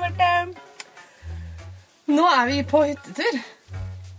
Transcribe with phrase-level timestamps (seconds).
[0.00, 0.60] Marte.
[2.08, 3.40] Nå er vi på hyttetur.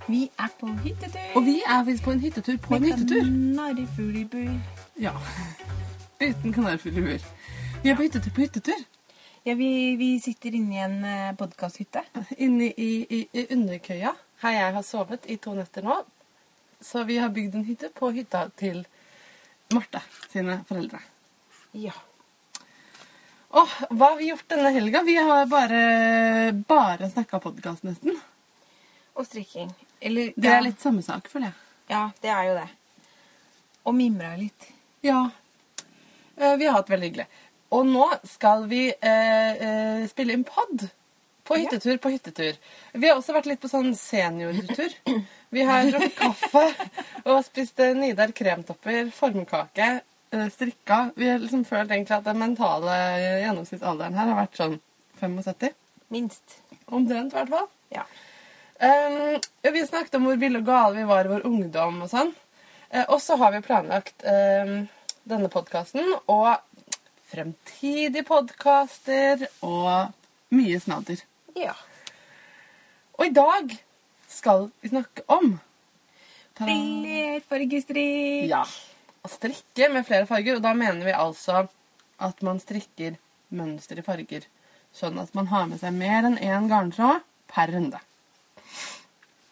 [0.08, 1.32] Vi er på hyttetur.
[1.36, 3.24] Og vi er faktisk på en hyttetur på en hyttetur.
[3.24, 4.60] Kanarifuglebuer.
[5.02, 5.14] Ja.
[6.28, 7.20] Uten bur
[7.84, 8.84] Vi er på hyttetur på hyttetur.
[9.44, 12.04] Ja, vi, vi sitter inne i en uh, podkasthytte.
[12.38, 14.14] Inne i, i, i underkøya.
[14.42, 15.98] Her jeg har sovet i to netter nå.
[16.82, 18.86] Så vi har bygd en hytte på hytta til
[19.74, 21.02] Marte sine foreldre.
[21.74, 21.98] Ja.
[23.54, 25.02] Åh, hva har vi gjort denne helga?
[25.04, 25.82] Vi har bare,
[26.68, 28.16] bare snakka podkast, nesten.
[29.14, 29.74] Og strikking.
[30.00, 31.58] Eller Det ja, er litt samme sak, føler jeg.
[31.92, 32.70] Ja, det er jo det.
[33.90, 34.70] Og mimra litt.
[35.04, 35.26] Ja.
[36.38, 37.28] Eh, Vi har hatt veldig hyggelig.
[37.76, 40.88] Og nå skal vi eh, eh, spille inn pod.
[41.44, 42.56] På hyttetur på hyttetur.
[42.94, 44.94] Vi har også vært litt på sånn seniortur.
[45.52, 46.64] Vi har drukket kaffe
[47.26, 49.90] og spist eh, Nidar kremtopper, formkake,
[50.54, 51.12] strikka.
[51.16, 52.96] Vi har liksom følt egentlig at den mentale
[53.44, 54.78] gjennomsnittsalderen her har vært sånn
[55.20, 55.74] 75.
[56.12, 56.58] Minst.
[56.88, 57.68] Omtrent, i hvert fall.
[57.92, 58.06] Ja.
[58.82, 59.38] Um,
[59.74, 62.34] vi snakket om hvor ville og gale vi var i vår ungdom og sånn.
[62.92, 64.88] Uh, og så har vi planlagt um,
[65.30, 66.56] denne podkasten og
[67.32, 70.12] fremtidige podkaster og
[70.52, 71.22] mye snadder.
[71.56, 71.78] ja.
[73.20, 73.76] Og i dag
[74.32, 75.60] skal vi snakke om!
[76.58, 78.50] Flerfargestrikk.
[78.50, 78.64] Ja.
[79.30, 80.56] Strikke med flere farger.
[80.58, 81.68] Og da mener vi altså
[82.22, 83.18] at man strikker
[83.54, 84.46] mønster i farger.
[84.96, 88.00] Sånn at man har med seg mer enn én garntråd per runde.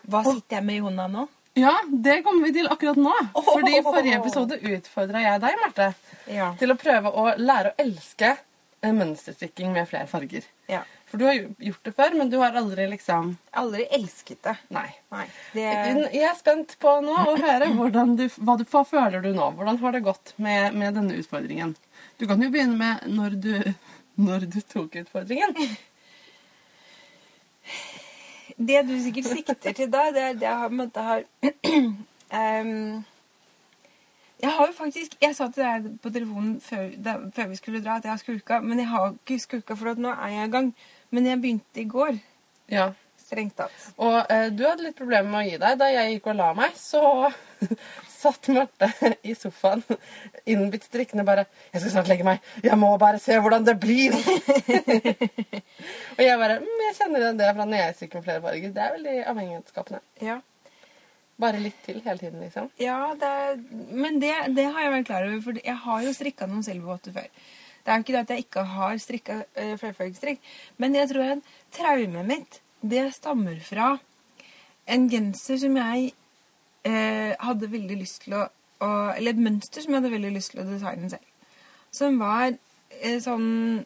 [0.09, 1.28] Hva sitter jeg med i hånda nå?
[1.59, 3.14] Ja, det kommer vi til akkurat nå.
[3.36, 5.88] Fordi i forrige episode utfordra jeg deg, Marte,
[6.31, 6.54] Ja.
[6.59, 8.38] til å prøve å lære å elske
[8.83, 10.44] mønsterstrikking med flere farger.
[10.70, 10.83] ja.
[11.10, 14.56] For du har jo gjort det før, men du har aldri liksom Aldri elsket det.
[14.76, 14.88] Nei.
[15.10, 15.26] Nei.
[15.56, 19.50] Det Jeg er spent på nå å høre du, hva, du, hva føler du nå.
[19.58, 21.74] Hvordan har det gått med, med denne utfordringen?
[22.22, 23.54] Du kan jo begynne med når du,
[24.22, 25.58] når du tok utfordringen.
[28.60, 31.23] Det du sikkert sikter til da, det er det jeg har, måte har
[32.64, 33.04] um,
[34.42, 37.82] Jeg har jo faktisk Jeg sa til deg på telefonen før, da, før vi skulle
[37.83, 40.54] dra at jeg har skulka, men jeg har ikke skulka, for nå er jeg i
[40.58, 40.73] gang.
[41.11, 42.20] Men jeg begynte i går,
[42.70, 42.92] Ja.
[43.30, 43.73] strengt tatt.
[43.97, 45.77] Og eh, du hadde litt problemer med å gi deg.
[45.80, 47.30] Da jeg gikk og la meg, så
[48.20, 48.89] satt Marte
[49.23, 49.83] i sofaen
[50.49, 52.39] innbitt strikkende bare 'Jeg skal snart legge meg.
[52.64, 54.14] Jeg må bare se hvordan det blir.'
[56.17, 58.73] og jeg bare mm, 'Jeg kjenner igjen det fra når jeg strikker med flere farger.'
[58.76, 60.02] Det er veldig avhengighetsskapende.
[60.21, 60.39] Ja,
[61.39, 62.65] Bare litt til hele tiden, liksom.
[62.83, 63.53] ja det er,
[63.95, 67.14] men det, det har jeg vært klar over, for jeg har jo strikka noen silvervotter
[67.15, 67.30] før.
[67.84, 70.40] Det er jo ikke det at jeg ikke har strikka øh, flerfargestrikk,
[70.78, 73.98] men jeg tror at traumet mitt det stammer fra
[74.88, 76.12] en genser som jeg
[76.88, 78.45] øh, hadde veldig lyst til å,
[78.80, 81.26] å Eller et mønster som jeg hadde veldig lyst til å designe selv.
[81.92, 83.86] Som var øh, sånn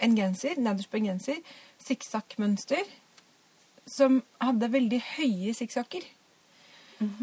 [0.00, 1.40] En genser, nederst på en genser,
[1.84, 2.86] sikksakk-mønster,
[3.84, 6.06] som hadde veldig høye sikksakker.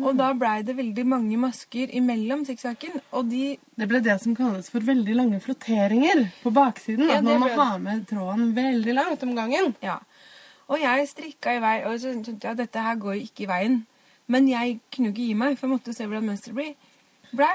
[0.02, 4.36] Og da blei det veldig mange masker imellom sikksakken, og de Det ble det som
[4.36, 7.08] kalles for veldig lange flotteringer på baksiden.
[7.10, 9.76] Ja, at man må ble- ha med tråden veldig langt om gangen.
[9.84, 10.00] Ja.
[10.70, 13.48] Og jeg strikka i vei, og så skjønte jeg at dette her går ikke i
[13.48, 13.86] veien.
[14.28, 16.76] Men jeg kunne jo ikke gi meg, for jeg måtte se hvordan mønsteret ble.
[17.34, 17.48] ble.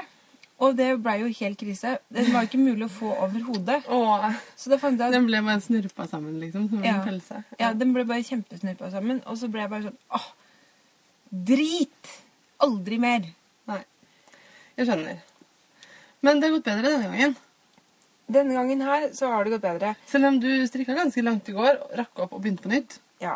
[0.63, 1.97] Og det blei jo helt krise.
[2.13, 3.83] Den var ikke mulig å få over hodet.
[3.89, 7.01] Åh, Så da fant jeg at den ble bare snurpa sammen, liksom, som Ja.
[7.01, 7.43] en pølse.
[7.59, 9.21] Ja, den ble bare kjempesnurpa sammen.
[9.27, 10.27] Og så ble jeg bare sånn åh,
[11.33, 12.11] drit!
[12.63, 13.25] Aldri mer.
[13.69, 13.81] Nei.
[14.77, 15.17] Jeg skjønner.
[16.23, 17.33] Men det har gått bedre denne gangen.
[18.33, 19.95] Denne gangen her så har det gått bedre.
[20.07, 22.95] Selv om du strikka ganske langt i går, rakk opp og begynte på nytt.
[23.21, 23.35] Ja.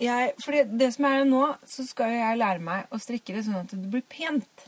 [0.00, 3.60] Jeg, fordi det som er nå, så skal jeg lære meg å strikke det sånn
[3.60, 4.66] at det blir pent.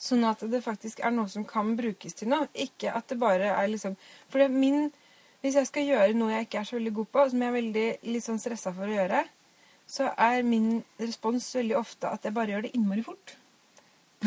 [0.00, 2.48] Sånn at det faktisk er noe som kan brukes til noe.
[2.56, 3.94] Ikke at det bare er liksom
[4.32, 4.90] For min
[5.40, 7.54] Hvis jeg skal gjøre noe jeg ikke er så veldig god på, som jeg er
[7.54, 9.20] veldig litt sånn stressa for å gjøre,
[9.86, 13.36] så er min respons veldig ofte at jeg bare gjør det innmari fort.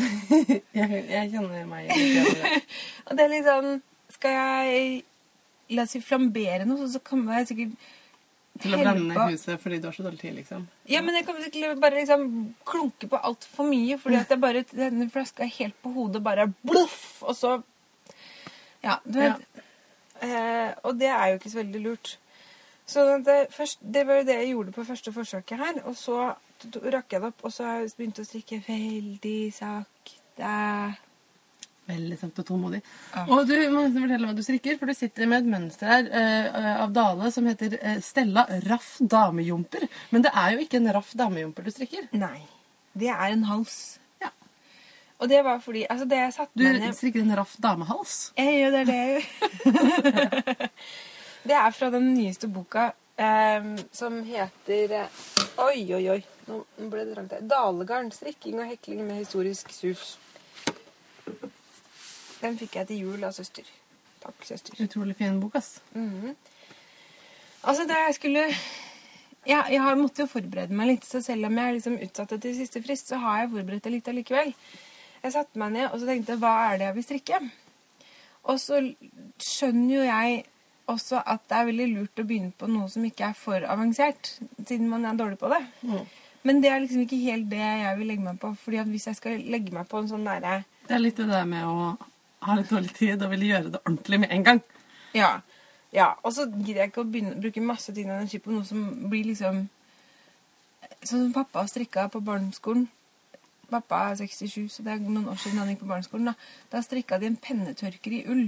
[0.00, 2.60] Jeg, jeg kjenner meg igjen.
[3.10, 3.72] Og det er litt sånn
[4.14, 4.92] Skal jeg
[5.74, 7.88] la oss si flambere noe, så, kommer jeg sikkert
[8.62, 10.62] Til å brenne huset fordi du har så dårlig tid, liksom.
[10.90, 12.24] Ja, men jeg kan sikkert bare liksom
[12.70, 16.46] klunke på altfor mye, fordi at jeg bare, denne flaska er helt på hodet, bare
[16.62, 17.56] bluff, og så
[18.86, 19.62] Ja, du vet.
[20.22, 22.14] Eh, og det er jo ikke så veldig lurt.
[22.90, 26.32] Så det, først, det var jo det jeg gjorde på første forsøket her, og så
[26.90, 30.54] rakk jeg det opp, og så har jeg å strikke veldig sakte.
[31.90, 32.80] Veldig sakte og tålmodig.
[33.14, 33.22] Ja.
[33.30, 36.82] Og du må fortelle hva du strikker, for du sitter med et mønster her uh,
[36.86, 39.86] av Dale som heter uh, Stella Raff damejumper.
[40.10, 42.10] Men det er jo ikke en raff damejumper du strikker.
[42.18, 42.42] Nei.
[42.98, 43.78] Det er en hals.
[44.22, 44.32] Ja.
[45.22, 48.18] Og det var fordi Altså, det jeg satt Du med, strikker en raff damehals.
[48.38, 50.66] Jeg gjør det, det jeg gjør.
[51.42, 55.20] Det er fra den nyeste boka eh, som heter eh,
[55.60, 56.20] Oi, oi, oi.
[56.50, 57.44] Nå ble det trangt her.
[57.46, 58.10] 'Dalegarn.
[58.12, 60.16] Strikking og hekling med historisk sus'.
[62.40, 63.66] Den fikk jeg til jul av søster.
[64.20, 64.76] Takk, søster.
[64.84, 65.80] Utrolig fin bok, ass.
[65.92, 66.36] Mhm.
[67.62, 68.46] Altså, da jeg skulle
[69.46, 72.56] ja, Jeg har måttet jo forberede meg litt, så selv om jeg liksom utsatte til
[72.56, 74.54] siste frist, så har jeg forberedt det litt allikevel.
[75.22, 77.40] Jeg satte meg ned og så tenkte hva er det jeg vil strikke?
[78.48, 78.80] Og så
[79.40, 80.44] skjønner jo jeg
[80.90, 84.34] også at det er veldig lurt å begynne på noe som ikke er for avansert,
[84.66, 85.60] siden man er dårlig på det.
[85.86, 86.04] Mm.
[86.48, 88.54] Men det er liksom ikke helt det jeg vil legge meg på.
[88.62, 91.28] fordi at hvis jeg skal legge meg på en sånn derre Det er litt det
[91.28, 91.90] der med å
[92.46, 94.62] ha litt dårlig tid og ville gjøre det ordentlig med en gang.
[95.12, 95.32] Ja.
[95.92, 96.14] ja.
[96.24, 98.86] Og så gidder jeg ikke å begynne, bruke masse tid og energi på noe som
[99.12, 99.68] blir liksom
[101.00, 102.82] Sånn som pappa strikka på barneskolen.
[103.70, 106.28] Pappa er 67, så det er noen år siden han gikk på barneskolen.
[106.28, 106.34] Da,
[106.74, 108.42] da strikka de en pennetørker i ull.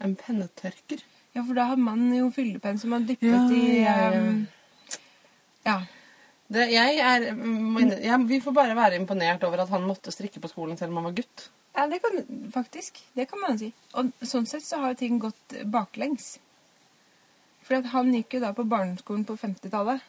[0.00, 1.02] En pennetørker.
[1.34, 3.96] Ja, for da har man jo fyllepenn som man dyppet Ja, i ja,
[5.64, 5.76] ja.
[6.54, 7.24] Det, jeg er,
[8.04, 11.00] jeg, vi får bare være imponert over at han måtte strikke på skolen selv om
[11.00, 11.48] han var gutt.
[11.74, 12.20] Ja, det kan
[12.54, 13.00] faktisk.
[13.16, 13.72] Det kan man si.
[13.98, 16.36] Og sånn sett så har jo ting gått baklengs.
[17.64, 20.04] For han gikk jo da på barneskolen på 50-tallet.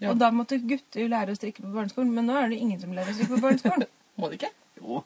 [0.00, 0.12] Ja.
[0.12, 2.14] Og da måtte gutter lære å strikke på barneskolen.
[2.16, 3.90] Men nå er det ingen som lærer å strikke på barneskolen.
[4.20, 4.52] Må det ikke?
[4.80, 5.02] Jo.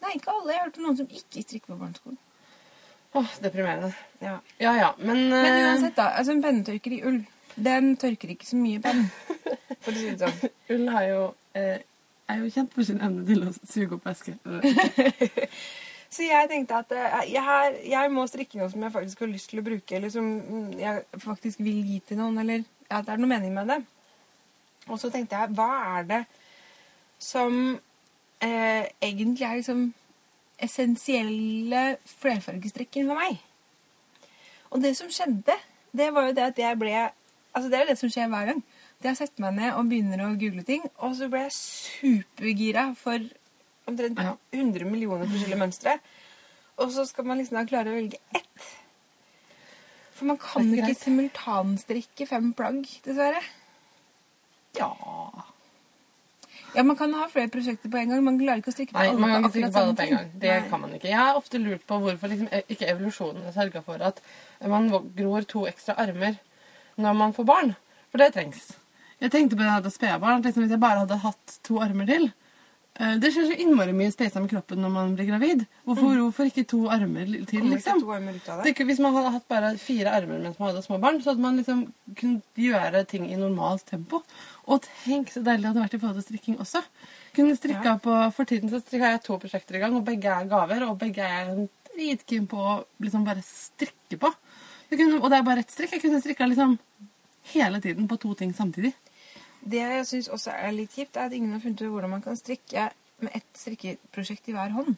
[0.00, 0.54] Nei, ikke alle.
[0.54, 2.20] Jeg hørte noen som ikke strikker på barneskolen.
[3.12, 3.92] Åh, deprimerende.
[4.20, 4.38] Ja.
[4.58, 5.28] Ja, ja, men...
[5.28, 6.10] Men eh, uansett, da.
[6.18, 7.20] Altså en pennetørker i ull.
[7.58, 9.06] Den tørker ikke så mye penn.
[9.84, 10.52] For å si det sånn.
[10.76, 11.22] Ull har jo,
[11.58, 11.78] eh,
[12.30, 14.36] er jo kjent for sin evne til å suge opp væske.
[16.14, 19.30] Så jeg tenkte at eh, jeg, har, jeg må strikke noe som jeg faktisk har
[19.30, 20.28] lyst til å bruke, eller som
[20.78, 23.80] jeg faktisk vil gi til noen, eller ja, at det er noe mening med det.
[24.90, 26.20] Og så tenkte jeg, hva er det
[27.20, 27.56] som
[28.42, 29.88] eh, egentlig er liksom
[30.64, 33.40] essensielle flerfargestrikken for meg?
[34.70, 35.56] Og det som skjedde,
[35.96, 36.94] det var jo det at jeg ble
[37.50, 38.60] Altså, det er det som skjer hver gang.
[39.02, 42.84] Det jeg setter meg ned og begynner å google ting, og så ble jeg supergira
[42.94, 43.24] for
[43.90, 44.36] omtrent Ja.
[44.54, 45.96] 100 millioner forskjellige mønstre.
[46.78, 48.68] Og så skal man liksom da klare å velge ett.
[50.14, 53.42] For man kan ikke simultanstrikke fem plagg, dessverre.
[54.78, 54.92] Ja.
[56.74, 58.24] Ja, man kan ha flere prosjekter på en gang.
[58.24, 60.06] Man klarer ikke å stikke på Nei, alle man kan ikke stikke på alle på
[60.06, 60.28] en gang.
[60.44, 60.68] Det Nei.
[60.70, 61.08] kan man ikke.
[61.10, 64.20] Jeg har ofte lurt på hvorfor liksom, eh, ikke evolusjonen har sørga for at
[64.66, 66.38] man gror to ekstra armer
[67.00, 67.74] når man får barn.
[68.10, 68.70] For det trengs.
[69.20, 70.38] Jeg tenkte på det jeg hadde spedbarn.
[70.38, 72.30] at Liksom, hvis jeg bare hadde hatt to armer til
[72.98, 75.66] eh, Det skjer så innmari mye speisa med kroppen når man blir gravid.
[75.84, 78.00] Hvorfor, hvorfor ikke to armer til, liksom?
[78.00, 78.72] to armer ut av Det er det.
[78.74, 81.44] ikke, hvis man hadde hatt bare fire armer mens man hadde små barn, så hadde
[81.44, 81.84] man liksom
[82.16, 84.22] kunnet gjøre ting i normalt tempo.
[84.70, 86.82] Og tenk så deilig det hadde vært i forhold til strikking også.
[87.34, 87.98] Kunne strikka Ja.
[87.98, 90.84] på, For tiden så strikker jeg to prosjekter i gang, og begge er gaver.
[90.88, 91.50] Og begge er
[91.90, 94.30] dritkeen på å liksom bare strikke på.
[94.90, 95.92] Kunne, og det er bare ett strikk.
[95.92, 96.78] Jeg kunne strikka liksom
[97.54, 98.92] hele tiden på to ting samtidig.
[99.62, 102.22] Det jeg syns også er litt kjipt, er at ingen har funnet ut hvordan man
[102.22, 102.90] kan strikke
[103.20, 104.96] med ett strikkeprosjekt i hver hånd.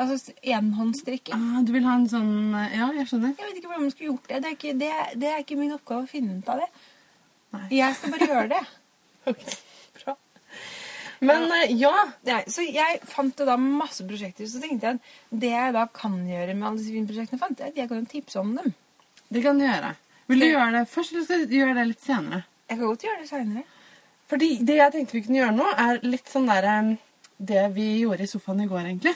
[0.00, 1.34] Altså enhåndsstrikking.
[1.36, 2.30] Ah, du vil ha en sånn
[2.72, 3.34] Ja, jeg skjønner.
[3.36, 4.38] Jeg vet ikke hvordan man skulle gjort det.
[4.42, 6.70] Det er ikke, det, det er ikke min oppgave å finne ut av det.
[7.52, 7.66] Nei.
[7.76, 8.62] Jeg skal bare gjøre det.
[9.98, 10.16] Bra.
[11.22, 11.48] Men
[11.78, 11.92] ja.
[12.26, 12.38] ja.
[12.50, 14.48] Så jeg fant da masse prosjekter.
[14.50, 17.44] Så tenkte jeg at det jeg da kan gjøre med alle disse fine prosjektene, jeg
[17.44, 18.72] fant jeg at jeg kan tipse om dem.
[19.32, 19.94] Det kan du gjøre.
[20.30, 22.44] Vil du gjøre det først, eller skal du gjøre det litt senere?
[22.68, 23.64] Jeg kan godt gjøre det seinere.
[24.32, 26.96] Fordi det jeg tenkte vi kunne gjøre nå, er litt sånn der
[27.36, 29.14] Det vi gjorde i sofaen i går, egentlig.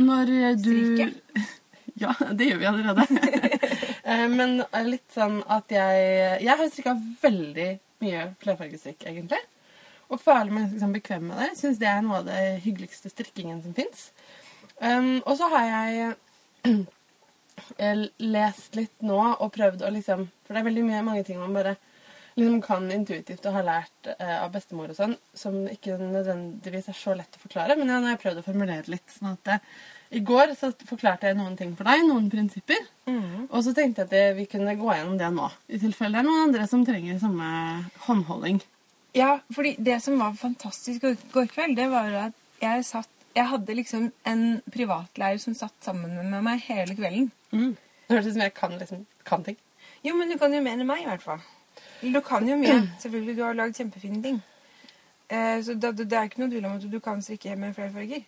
[0.00, 1.44] Når eh, du Strikke.
[1.94, 3.04] Ja, det gjør vi allerede.
[4.04, 7.68] Eh, Men litt sånn at jeg Jeg har strikka veldig
[8.04, 9.40] mye flerfargestrikk, egentlig.
[10.12, 11.54] Og føler meg liksom bekvem med det.
[11.58, 14.10] Syns det er noe av det hyggeligste strikkingen som fins.
[14.80, 16.14] Um, og så har jeg
[17.78, 21.38] eh, lest litt nå og prøvd å liksom For det er veldig mye, mange ting
[21.40, 21.76] man bare
[22.34, 26.96] liksom kan intuitivt og har lært uh, av bestemor og sånn, som ikke nødvendigvis er
[26.98, 27.76] så lett å forklare.
[27.78, 29.14] Men ja, nå har jeg prøvd å formulere det litt.
[29.14, 29.68] sånn at eh,
[30.10, 32.82] I går så forklarte jeg noen ting for deg, noen prinsipper.
[33.50, 36.22] Og så tenkte jeg at det, vi kunne gå gjennom det nå, i tilfelle det
[36.22, 37.48] er noen andre som trenger samme
[38.06, 38.60] håndholding.
[39.14, 43.48] Ja, fordi det som var fantastisk i går kveld, det var at jeg satt Jeg
[43.50, 47.32] hadde liksom en privatlærer som satt sammen med meg hele kvelden.
[47.50, 49.56] Det hørtes ut som jeg kan, liksom, kan ting.
[50.06, 51.40] Jo, men du kan jo mer enn meg, i hvert fall.
[52.00, 52.76] Du kan jo mye.
[53.02, 54.38] Selvfølgelig, du har lagd kjempefine ting.
[55.26, 57.90] Eh, så det, det er ikke noe tvil om at du kan strikke med flere
[57.96, 58.22] farger.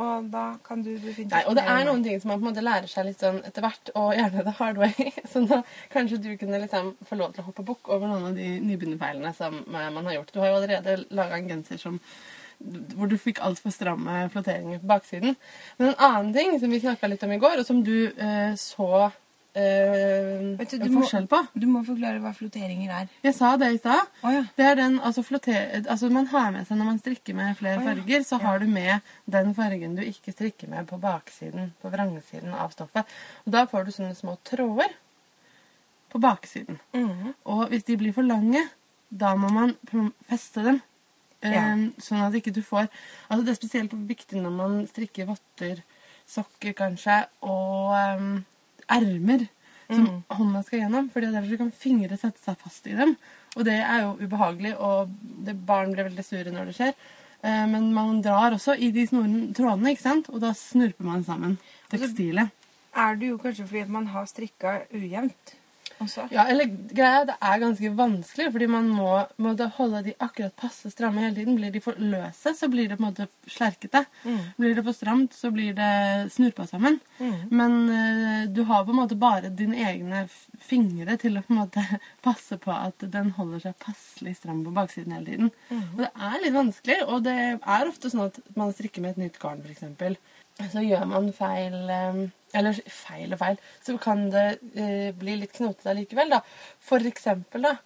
[0.00, 2.48] Og da kan du definitivt Nei, og det er noen ting som man på en
[2.48, 5.10] måte lærer seg litt sånn etter hvert, og gjerne the hard way.
[5.30, 5.60] Så da
[5.92, 9.34] kanskje du kunne liksom få lov til å hoppe bukk over noen av de nybegynnerfeilene
[9.36, 10.32] som eh, man har gjort.
[10.32, 12.00] Du har jo allerede laga en genser som
[12.62, 15.36] hvor du fikk altfor stramme flotteringer på baksiden.
[15.78, 18.54] Men en annen ting som vi snakka litt om i går, og som du eh,
[18.60, 19.10] så
[19.52, 21.38] Vet du, du forskjell på.
[21.52, 23.08] Du må forklare hva floteringer er.
[23.26, 24.08] Jeg sa det i stad.
[24.24, 24.42] Oh, ja.
[24.56, 27.84] Det er den, altså, altså Man har med seg når man strikker med flere oh,
[27.84, 28.46] farger, så Ja.
[28.46, 33.04] har du med den fargen du ikke strikker med på baksiden, på vrangsiden av stoffet.
[33.44, 34.88] Og Da får du sånne små tråder
[36.12, 36.80] på baksiden.
[36.94, 37.34] Mhm.
[37.44, 38.68] Og hvis de blir for lange,
[39.10, 39.76] da må man
[40.28, 40.80] feste dem.
[41.42, 41.72] Ja.
[41.74, 42.86] Um, Sånn at ikke du får
[43.28, 45.82] Altså Det er spesielt viktig når man strikker votter,
[46.30, 48.44] sokker kanskje, og um,
[48.92, 49.46] ermer
[49.88, 50.20] som mm.
[50.38, 51.08] hånda skal gjennom.
[51.12, 53.16] fordi ellers kan fingre sette seg fast i dem.
[53.56, 55.12] Og det er jo ubehagelig, og
[55.46, 56.94] det, barn blir veldig sure når det skjer.
[57.42, 60.30] Eh, men man drar også i de snoren, trådene, ikke sant?
[60.32, 61.58] og da snurper man sammen
[61.92, 62.52] tekstilet.
[62.92, 65.56] Er det jo kanskje fordi at man har strikka ujevnt
[66.02, 66.26] også?
[66.34, 69.10] Ja, eller greia det er ganske vanskelig, fordi man må,
[69.42, 71.56] må holde de akkurat passe stramme hele tiden.
[71.58, 74.04] Blir de for løse, så blir det på en måte slerkete.
[74.24, 74.40] Mm.
[74.58, 75.92] Blir det for stramt, så blir det
[76.34, 76.98] snurpa sammen.
[77.18, 77.38] Mm.
[77.50, 80.24] Men uh, du har på en måte bare dine egne
[80.62, 81.84] fingre til å på en måte
[82.26, 85.52] passe på at den holder seg passelig stram på baksiden hele tiden.
[85.70, 85.88] Mm.
[85.94, 89.26] Og det er litt vanskelig, og det er ofte sånn at man strikker med et
[89.26, 90.18] nytt garn, f.eks.
[90.70, 92.20] Så gjør man feil eh,
[92.54, 96.40] Eller feil og feil, så kan det eh, bli litt knotete allikevel, da.
[96.84, 97.76] For eksempel, da,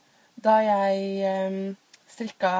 [0.42, 1.58] da jeg eh,
[2.10, 2.52] strikka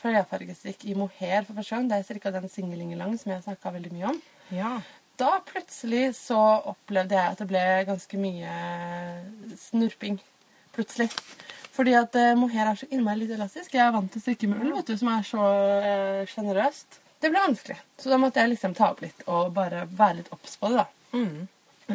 [0.00, 3.92] flerfargestrikk i mohair for første gang, da jeg strikka den singelingelang som jeg snakka veldig
[3.96, 4.20] mye om,
[4.54, 4.74] Ja.
[5.20, 6.38] da plutselig så
[6.70, 8.52] opplevde jeg at det ble ganske mye
[9.58, 10.20] snurping.
[10.76, 11.10] Plutselig.
[11.74, 13.74] Fordi at eh, mohair er så innmari litt elastisk.
[13.74, 15.44] Jeg er vant til å strikke med ull, vet du, som er så
[15.80, 17.00] eh, sjenerøst.
[17.20, 17.76] Det ble vanskelig.
[18.00, 20.84] Så da måtte jeg liksom ta opp litt og bare være litt obs på det,
[20.84, 21.16] da.
[21.16, 21.48] Mm.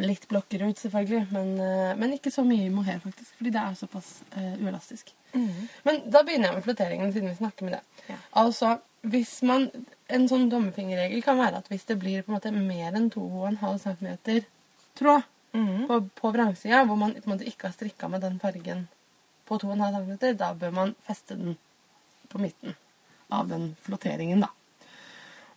[0.04, 3.32] Litt blokker ut, selvfølgelig, men, eh, men ikke så mye i mohair, faktisk.
[3.38, 5.12] Fordi det er såpass uh, uelastisk.
[5.32, 5.68] Mm.
[5.88, 8.02] Men da begynner jeg med flotteringen, siden vi snakker med det.
[8.12, 8.18] Ja.
[8.42, 9.70] Altså, hvis man
[10.06, 13.80] En sånn dommerfingerregel kan være at hvis det blir på en måte mer enn 2,5
[13.82, 14.44] cm
[14.94, 15.88] tråd mm.
[15.88, 18.84] på, på vrangsida, hvor man på en måte ikke har strikka med den fargen
[19.50, 21.56] på 2,5 cm, da bør man feste den
[22.30, 22.76] på midten
[23.34, 24.52] av den flotteringen, da.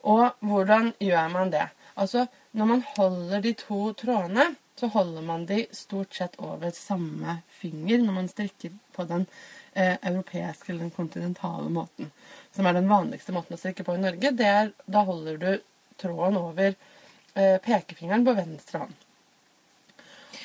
[0.07, 1.67] Og hvordan gjør man det?
[1.99, 7.41] Altså, når man holder de to trådene, så holder man de stort sett over samme
[7.51, 9.25] finger når man strikker på den
[9.73, 12.11] eh, europeiske eller den kontinentale måten.
[12.55, 14.31] Som er den vanligste måten å strikke på i Norge.
[14.31, 15.51] Det er, da holder du
[15.99, 19.08] tråden over eh, pekefingeren på venstre hånd.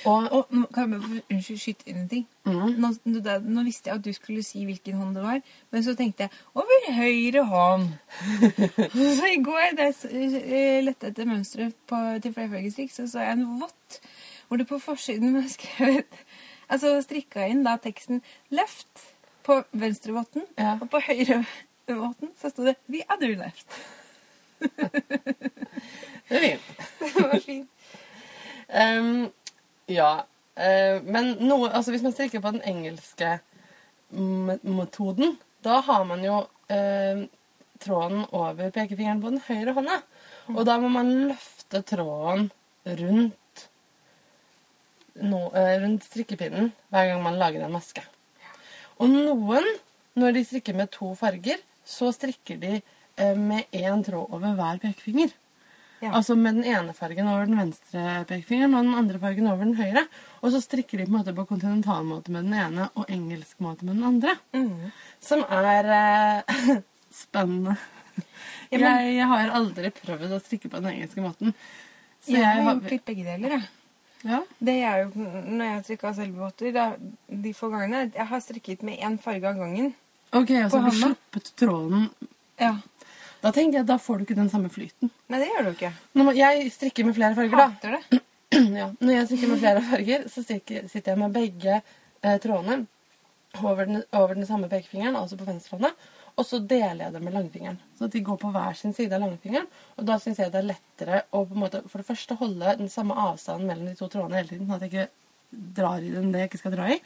[0.04, 2.26] Og Og kan jeg unnskyld, skyte inn en ting?
[2.44, 2.74] Mm.
[2.82, 2.90] Nå,
[3.24, 5.40] det, nå visste jeg at du skulle si hvilken hånd det var,
[5.72, 7.88] men så tenkte jeg over høyre hånd.
[9.18, 13.38] så i går da jeg eh, lette etter mønstre til til flerfargestrikk, så så jeg
[13.38, 14.00] en vott
[14.48, 16.20] hvor det på forsiden var skrevet
[16.68, 19.04] Altså strikka inn da teksten 'left'
[19.44, 20.78] på venstrevotten, Ja.
[20.80, 23.76] og på høyrevotten så sto det 'the other left'.
[26.28, 26.62] det er fint.
[27.16, 27.70] det var fint.
[28.74, 29.28] Ehm,
[29.90, 30.12] ja.
[30.56, 33.38] eh, men noe, altså hvis man strikker på den engelske
[34.14, 37.24] metoden, da har man jo eh,
[37.82, 40.00] tråden over pekefingeren på den høyre hånda.
[40.52, 42.50] Og da må man løfte tråden
[42.84, 43.64] rundt,
[45.22, 48.04] no, eh, rundt strikkepinnen hver gang man lager en maske.
[49.00, 49.66] Og noen,
[50.14, 54.82] når de strikker med to farger, så strikker de eh, med én tråd over hver
[54.82, 55.32] pekefinger.
[56.02, 56.10] Ja.
[56.18, 59.76] Altså med den ene fargen over den venstre pekefingeren og den andre fargen over den
[59.78, 60.02] høyre.
[60.42, 63.62] Og så strikker de på en måte på kontinental måte med den ene og engelsk
[63.64, 64.34] måte med den andre.
[64.52, 64.90] Mm.
[65.24, 66.74] Som er eh,
[67.24, 67.76] spennende.
[68.70, 71.54] Ja, men- jeg, jeg har aldri prøvd å strikke på den engelske måten.
[72.24, 73.64] Så Jeg har jeg gjort litt begge deler, jeg.
[74.24, 74.38] ja.
[74.64, 76.78] Det er jo når jeg har strikka selvbåter,
[77.28, 79.90] de få gangene Jeg har strikket med én farge av gangen.
[80.32, 82.06] Ok, og så har du sluppet tråden.
[82.60, 82.74] Ja.
[83.44, 85.10] Da tenker jeg, da får du ikke den samme flyten.
[85.28, 85.92] Nei, det gjør du ikke.
[86.16, 87.68] Når man- jeg strikker med flere farger, da.
[87.74, 88.20] Hater det.
[88.80, 91.74] ja, når jeg strikker med flere farger, så strikker, sitter jeg med begge
[92.22, 92.86] eh, trådene
[93.62, 95.90] over den, over den samme pekefingeren, altså på venstrehånda.
[96.40, 97.76] Og så deler jeg dem med langfingeren.
[97.98, 99.68] Så at de går på hver sin side av langfingeren.
[100.00, 102.74] Og da syns jeg det er lettere å på en måte, for det første holde
[102.80, 106.10] den samme avstanden mellom de to trådene hele tiden, sånn at jeg ikke drar i
[106.10, 106.98] den det jeg ikke skal dra i.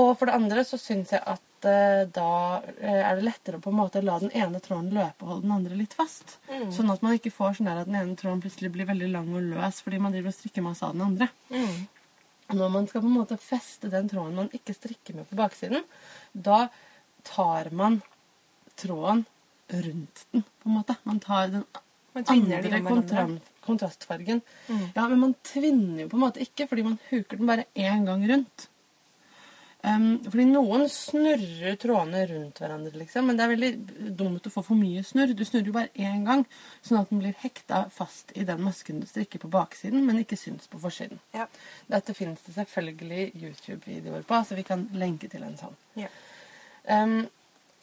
[0.00, 2.30] Og for det andre så syns jeg at da
[2.80, 5.46] eh, er det lettere å på en måte la den ene tråden løpe og holde
[5.46, 6.38] den andre litt fast.
[6.48, 6.68] Mm.
[6.74, 9.28] Sånn at man ikke får sånn der at den ene tråden plutselig blir veldig lang
[9.34, 11.28] og løs fordi man driver og strikker masse av den andre.
[11.52, 11.82] Mm.
[12.60, 15.84] Når man skal på en måte feste den tråden man ikke strikker med på baksiden,
[16.32, 16.64] da
[17.26, 18.00] tar man
[18.80, 19.24] tråden
[19.70, 20.96] rundt den, på en måte.
[21.04, 21.64] Man tar den
[22.12, 22.80] Man andre
[23.22, 24.40] om kontrastfargen.
[24.66, 24.86] Mm.
[24.94, 28.06] Ja, men man tvinner jo på en måte ikke, fordi man huker den bare én
[28.08, 28.69] gang rundt.
[29.80, 33.30] Um, fordi noen snurrer trådene rundt hverandre, liksom.
[33.30, 33.70] Men det er veldig
[34.18, 35.32] dumt å få for mye snurr.
[35.32, 36.44] Du snurrer jo bare én gang,
[36.84, 40.36] sånn at den blir hekta fast i den masken du strikker på baksiden, men ikke
[40.36, 41.22] syns på forsiden.
[41.32, 41.46] Ja.
[41.88, 45.78] Dette finnes det selvfølgelig YouTube-videoer på, så vi kan lenke til en sånn.
[46.02, 46.10] Ja.
[46.84, 47.22] Um,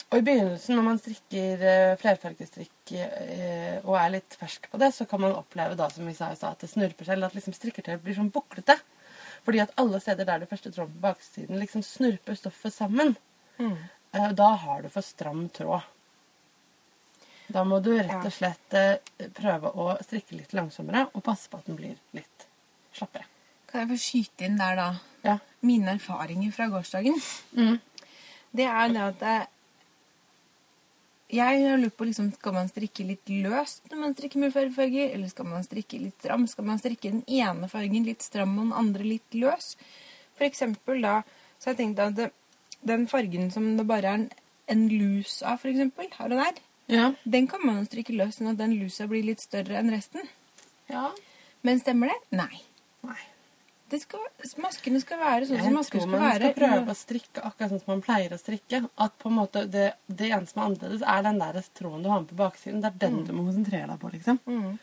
[0.07, 4.91] og i begynnelsen, når man strikker uh, flerfargestrikk uh, og er litt fersk på det,
[4.95, 7.35] så kan man oppleve da, som vi sa i stad, at det snurper eller at
[7.35, 8.77] liksom strikketøyet blir sånn buklete.
[9.47, 13.15] Fordi at alle steder der det første tråden på baksiden liksom snurper stoffet sammen,
[13.57, 13.71] Mm.
[14.13, 15.81] uh, da har du for stram tråd.
[17.47, 18.99] Da må du rett og slett uh,
[19.33, 22.45] prøve å strikke litt langsommere og passe på at den blir litt
[22.93, 23.25] slappere.
[23.71, 24.89] Kan jeg få skyte inn der, da?
[25.23, 25.37] Ja.
[25.65, 27.17] Mine erfaringer fra gårsdagen.
[27.57, 27.79] Mm.
[28.51, 29.25] Det er det at
[31.37, 34.71] jeg har lurt på liksom, Skal man strikke litt løst når man strikker med flere
[34.75, 35.13] farger?
[35.15, 36.47] Eller skal man strikke litt stram?
[36.51, 39.75] Skal man strikke den ene fargen litt stram og den andre litt løs?
[40.37, 41.21] For eksempel da
[41.59, 42.27] Så har jeg tenkt at det,
[42.85, 44.27] den fargen som det bare er en,
[44.69, 47.13] en lus av, for eksempel, har du der, Ja.
[47.25, 50.21] den kan man jo strikke løs sånn at den lusa blir litt større enn resten.
[50.89, 51.09] ja.
[51.65, 52.37] Men stemmer det?
[52.37, 52.61] Nei.
[53.03, 53.17] Nei.
[53.87, 54.23] Det skal,
[54.59, 57.81] maskene skal være sånn Jeg som masker tror man skal prøve å strikke akkurat sånn
[57.83, 58.81] som man pleier å strikke.
[59.05, 62.11] At på en måte det, det eneste som er annerledes, er den der tråden du
[62.11, 62.83] har med på baksiden.
[62.83, 64.41] Det er den du må konsentrere deg på, liksom.
[64.43, 64.75] Mm.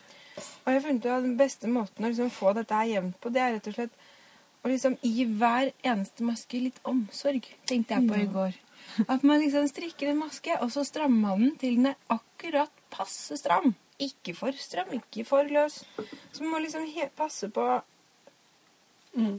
[0.65, 3.31] Og jeg funnet ut at den beste måten å liksom få dette her jevnt på,
[3.31, 4.03] det er rett og slett
[4.65, 8.61] å liksom gi hver eneste maske litt omsorg, tenkte jeg på i går.
[9.05, 12.73] At man liksom strikker en maske, og så strammer man den til den er akkurat
[12.93, 13.75] passe stram.
[14.01, 15.83] Ikke for stram, ikke for løs.
[16.33, 17.67] Så man må liksom passe på
[19.15, 19.35] Mm.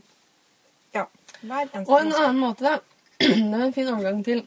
[0.97, 1.07] ja,
[1.43, 2.23] hver eneste Og en maske.
[2.25, 2.79] annen måte, da.
[3.19, 4.43] Det er en fin overgang til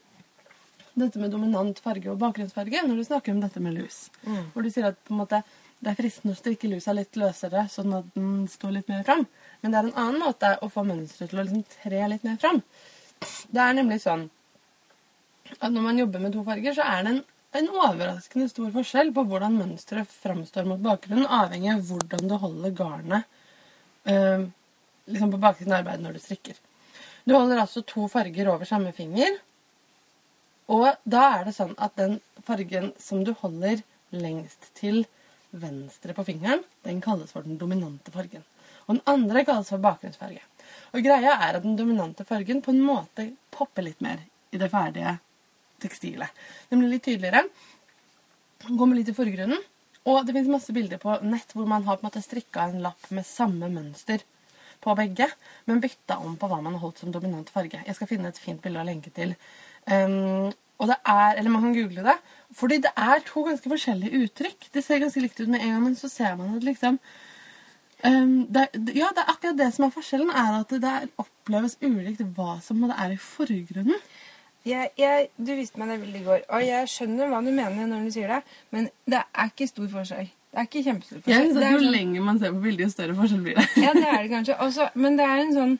[1.00, 4.10] dette med dominant farge og bakgrunnsfarge når du snakker om dette med lus.
[4.26, 4.50] Mm.
[4.54, 5.40] Hvor du sier at på en måte,
[5.80, 9.24] det er fristende å strikke lusa litt løsere, sånn at den står litt mer fram.
[9.62, 12.36] Men det er en annen måte å få mønsteret til å liksom tre litt mer
[12.42, 12.60] fram.
[13.48, 14.28] Det er nemlig sånn
[15.60, 17.24] at når man jobber med to farger, så er det en,
[17.62, 22.76] en overraskende stor forskjell på hvordan mønsteret framstår mot bakgrunnen, avhengig av hvordan du holder
[22.78, 23.24] garnet
[24.12, 24.46] øh,
[25.10, 26.58] liksom på baksiden av arbeidet når du strikker.
[27.26, 29.38] Du holder altså to farger over samme finger,
[30.70, 33.82] og da er det sånn at den fargen som du holder
[34.14, 35.04] lengst til
[35.50, 38.46] venstre på fingeren, den kalles for den dominante fargen.
[38.86, 40.44] Og den andre kalles for bakgrunnsfarge.
[40.94, 44.22] Og greia er at den dominante fargen på en måte popper litt mer
[44.54, 45.18] i det ferdige
[45.82, 46.30] tekstilet.
[46.70, 47.46] Den blir litt tydeligere,
[48.68, 49.62] kommer litt i forgrunnen,
[50.10, 52.84] og det finnes masse bilder på nett hvor man har på en måte strikka en
[52.84, 54.24] lapp med samme mønster
[54.84, 55.28] på begge,
[55.68, 57.82] men bytta om på hva man har holdt som dominant farge.
[57.86, 59.36] Jeg skal finne et fint bilde å lenke til.
[59.90, 62.16] Um, og det er, eller man kan google det,
[62.56, 64.70] fordi det er to ganske forskjellige uttrykk.
[64.74, 67.00] Det ser ganske likt ut med en gang, men så ser man at liksom
[68.06, 72.24] um, det, Ja, det er akkurat det som er forskjellen, er at det oppleves ulikt
[72.38, 74.00] hva som det er i forgrunnen.
[74.68, 77.88] Jeg, jeg, du viste meg det bildet i går, og jeg skjønner hva du mener
[77.88, 78.42] når du sier det,
[78.76, 80.32] men det er ikke stor forskjell.
[80.50, 82.90] Det er ikke kjempestor Jeg synes at Jo sånn- lenger man ser på bildet, jo
[82.96, 83.68] større forskjell blir det.
[83.86, 84.56] Ja, det er det kanskje.
[84.66, 85.76] Også, men det er en sånn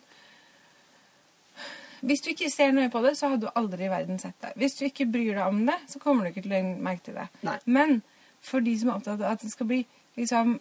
[2.06, 4.54] Hvis du ikke ser noe på det, så hadde du aldri i verden sett det.
[4.62, 7.18] Hvis du ikke bryr deg om det, så kommer du ikke til å merke til
[7.20, 7.26] det.
[7.44, 7.58] Nei.
[7.68, 7.98] Men
[8.40, 9.82] for de som er opptatt av at det skal bli
[10.16, 10.54] liksom,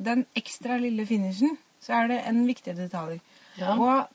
[0.00, 3.18] den ekstra lille finishen, så er det en viktig detalj.
[3.60, 3.74] Ja.
[3.76, 4.08] Og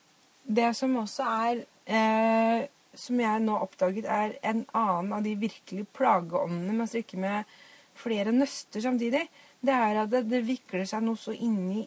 [0.58, 5.88] det som også er eh, Som jeg nå oppdaget, er en annen av de virkelig
[5.98, 7.54] plageåndene med å strikke med
[7.96, 9.28] flere nøster samtidig.
[9.64, 11.86] Det er at det, det vikler seg noe så inni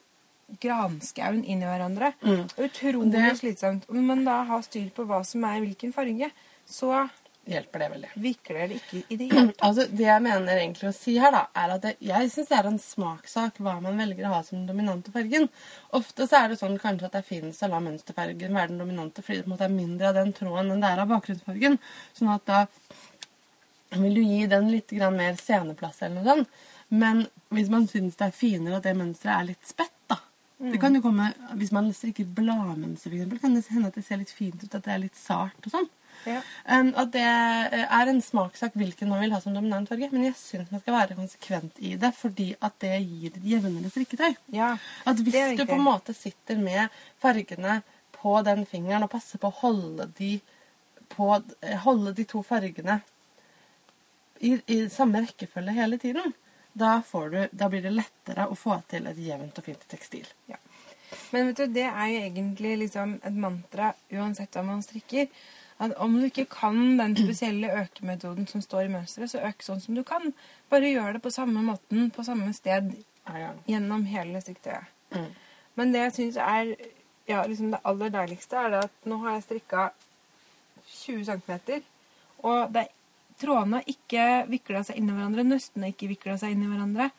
[0.63, 2.13] granskauen inn i hverandre.
[2.23, 2.45] Mm.
[2.63, 3.89] Utrolig Det- slitsomt.
[3.91, 6.31] Om man da har styr på hva som er hvilken farge,
[6.67, 7.09] så
[7.47, 8.09] Hjelper det veldig.
[8.19, 9.61] vikler det ikke i det hele tatt.
[9.63, 12.57] Altså, det jeg mener egentlig å si her, da, er at det, jeg syns det
[12.59, 15.47] er en smakssak hva man velger å ha som den dominante fargen.
[15.95, 18.79] Ofte så er det sånn kanskje at det er finest å la mønsterfargen være den
[18.83, 21.09] dominante fordi det på en måte er mindre av den tråden enn det er av
[21.15, 21.79] bakgrunnsfargen.
[22.19, 22.65] Sånn at da
[23.91, 26.63] vil du gi den litt mer sceneplass eller noe sånt.
[26.89, 30.21] Men hvis man syns det er finere at det mønsteret er litt spett, da.
[30.57, 34.23] Det kan jo komme, Hvis man strikker bladmønster, eksempel, kan det hende at det ser
[34.23, 35.89] litt fint ut, at det er litt sart og sånn.
[36.25, 36.41] Ja.
[36.65, 40.25] Um, at det eh, er en smakssak hvilken man vil ha som dominant farge, men
[40.25, 44.39] jeg syns man skal være konsekvent i det, fordi at det gir et jevnere strikketøy.
[44.57, 44.71] Ja,
[45.05, 47.83] At hvis du på en måte sitter med fargene
[48.17, 50.39] på den fingeren og passer på å holde de,
[51.13, 51.29] på,
[51.61, 53.03] eh, holde de to fargene
[54.41, 56.35] i, i samme rekkefølge hele tiden,
[56.73, 60.27] da, får du, da blir det lettere å få til et jevnt og fint tekstil.
[60.51, 60.59] Ja.
[61.31, 65.31] Men vet du, det er jo egentlig liksom et mantra uansett hva man strikker.
[65.81, 69.83] At om du ikke kan den spesielle økemetoden som står i mønsteret, så øk sånn
[69.85, 70.33] som du kan.
[70.73, 72.95] Bare gjør det på samme måten, på samme sted,
[73.69, 74.93] gjennom hele strikketøyet.
[75.13, 75.29] Mm.
[75.77, 76.73] Men det jeg syns er
[77.29, 79.89] ja, liksom det aller deiligste, er det at nå har jeg strikka
[80.87, 81.83] 20 cm.
[82.47, 82.87] Og det,
[83.41, 85.47] trådene ikke vikla seg inn i hverandre.
[85.47, 87.11] Nøstene ikke vikla seg inn i hverandre.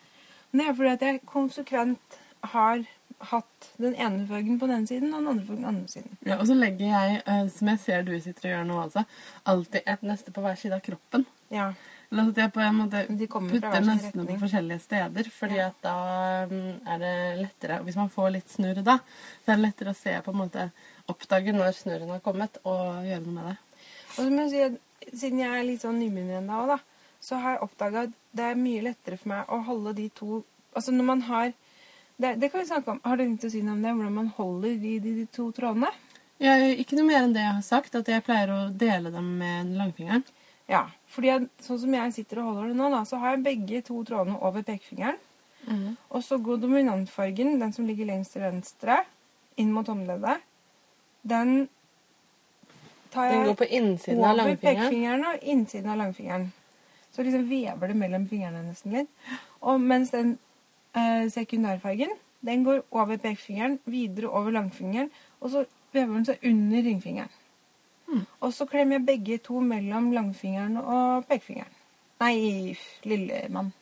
[0.51, 2.19] Men det er fordi at jeg konsekvent
[2.53, 2.85] har
[3.31, 5.91] hatt den ene fargen på den ene siden og den andre fargen på den andre
[5.91, 6.17] siden.
[6.27, 9.03] Ja, og så legger jeg, eh, som jeg ser du sitter og gjør nå også,
[9.53, 11.25] alltid et neste på hver side av kroppen.
[11.53, 11.71] Ja.
[12.11, 15.67] Eller at jeg på en måte putter nøstene på forskjellige steder, fordi Ja.
[15.67, 15.95] at da
[16.47, 18.99] mm, er det lettere, hvis man får litt snurr da,
[19.43, 20.69] så er det lettere å se på en måte,
[21.11, 23.57] oppdage når snurren har kommet, og gjøre noe med det.
[24.17, 24.79] Og så må jeg si at
[25.13, 26.79] siden jeg er litt sånn nymyndig ennå, da,
[27.23, 30.43] så har jeg oppdaga at det er mye lettere for meg å holde de to
[30.77, 31.47] Altså når man har
[32.21, 32.99] det, det kan vi snakke om.
[33.01, 33.93] Har du tenkt å si noe om det?
[33.97, 35.89] Hvordan man holder de, de, de to trådene?
[36.41, 39.31] Ja, ikke noe mer enn det jeg har sagt, at jeg pleier å dele dem
[39.39, 40.25] med langfingeren.
[40.69, 43.45] Ja, fordi jeg, sånn som jeg sitter og holder det nå, da, så har jeg
[43.45, 45.17] begge to trådene over pekefingeren.
[46.13, 49.01] Og så går dominantfargen, den som ligger lengst til venstre,
[49.59, 50.43] inn mot håndleddet.
[51.27, 51.67] Den
[53.13, 54.77] tar Den jeg går på innsiden av over langfingeren.
[54.77, 56.53] pekefingeren og innsiden av langfingeren.
[57.11, 59.09] Så liksom vever det mellom fingrene nesten litt.
[59.61, 60.37] Og mens den
[60.93, 62.13] eh, sekundærfargen,
[62.45, 65.09] den går over pekefingeren, videre over langfingeren,
[65.41, 67.33] og så vever den seg under ringfingeren.
[68.07, 68.25] Hmm.
[68.39, 71.73] Og så klemmer jeg begge to mellom langfingeren og pekefingeren.
[72.19, 73.73] Nei, lillemann.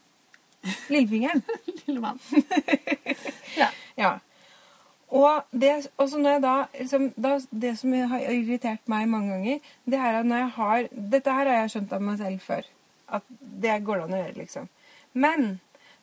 [0.89, 1.43] Lillefingeren.
[1.85, 2.19] Lillemann.
[3.61, 3.67] ja.
[3.95, 4.17] Ja.
[5.15, 5.73] Og det,
[6.43, 10.53] da, liksom, da Det som har irritert meg mange ganger, det er at når jeg
[10.57, 12.71] har Dette her har jeg skjønt av meg selv før.
[13.19, 14.71] At det går det an å gjøre, liksom.
[15.15, 15.45] Men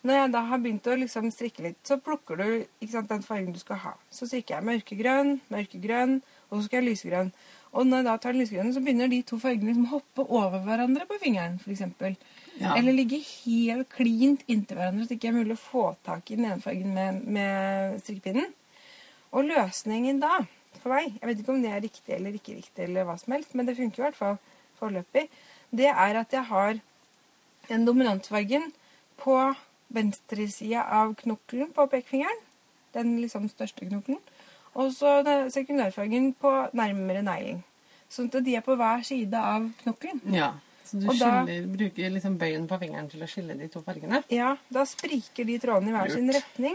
[0.03, 2.47] når jeg da har begynt å liksom strikke litt, så plukker du
[2.91, 3.93] sant, den fargen du skal ha.
[4.11, 6.17] Så strikker jeg mørkegrønn, mørkegrønn,
[6.49, 7.31] og så skal jeg lysegrønn.
[7.73, 10.25] Og når jeg da tar den lysegrønne, så begynner de to fargene liksom å hoppe
[10.27, 11.73] over hverandre på fingeren, for
[12.61, 12.75] Ja.
[12.77, 16.37] Eller ligge helt klint inntil hverandre, så det ikke er mulig å få tak i
[16.37, 18.51] den ene fargen med, med strikkepinnen.
[19.33, 20.41] Og løsningen da,
[20.83, 23.33] for meg, jeg vet ikke om det er riktig eller ikke riktig, eller hva som
[23.37, 24.39] helst, men det funker i hvert fall
[24.81, 25.29] foreløpig,
[25.73, 26.81] det er at jeg har
[27.69, 28.73] den dominantfargen
[29.23, 29.37] på
[29.93, 32.41] venstre side av knokkelen på pekefingeren,
[32.97, 34.21] den liksom største knokkelen,
[34.75, 35.21] og så
[35.53, 37.63] sekundærfargen på nærmere negling.
[38.13, 40.21] Sånn at de er på hver side av knokkelen.
[40.37, 40.53] ja.
[40.85, 44.19] Så du skiller, da- bruker liksom bøyen på fingeren til å skille de to fargene?
[44.29, 46.75] Ja, da spriker de trådene i hver sin retning.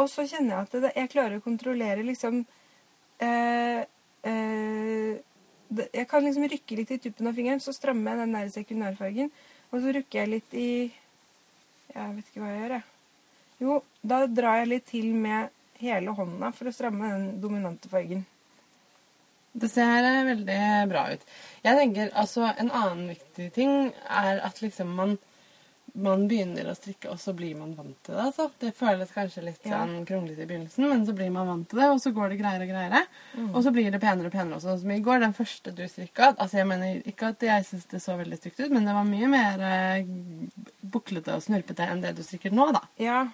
[0.00, 2.40] Og så kjenner jeg at det, jeg klarer å kontrollere liksom
[3.22, 3.84] eh,
[4.26, 5.12] eh,
[5.94, 9.30] Jeg kan liksom rykke litt i tuppen av fingeren, så strammer jeg den der sekundærfargen.
[9.70, 10.68] Og så rukker jeg litt i
[11.94, 12.88] Jeg vet ikke hva jeg gjør, jeg.
[13.64, 18.24] Jo, da drar jeg litt til med hele hånda for å stramme den dominante fargen.
[19.54, 21.22] Det ser eh, veldig bra ut.
[21.62, 25.14] Jeg tenker altså En annen viktig ting er at liksom man,
[25.94, 28.22] man begynner å strikke, og så blir man vant til det.
[28.24, 28.48] Altså.
[28.58, 29.84] Det føles kanskje litt Ja.
[29.84, 32.38] sånn kronglete i begynnelsen, men så blir man vant til det, og så går det
[32.40, 33.02] greiere og greiere.
[33.54, 34.56] Og så blir det penere og penere.
[34.56, 34.72] Også.
[34.74, 37.86] Sånn som i går, den første du strikka altså jeg mener Ikke at jeg syns
[37.86, 40.04] det så veldig stygt ut, men det var mye mer eh,
[40.82, 42.82] buklete og snurpete enn det du strikker nå, da.
[42.98, 43.28] Ja,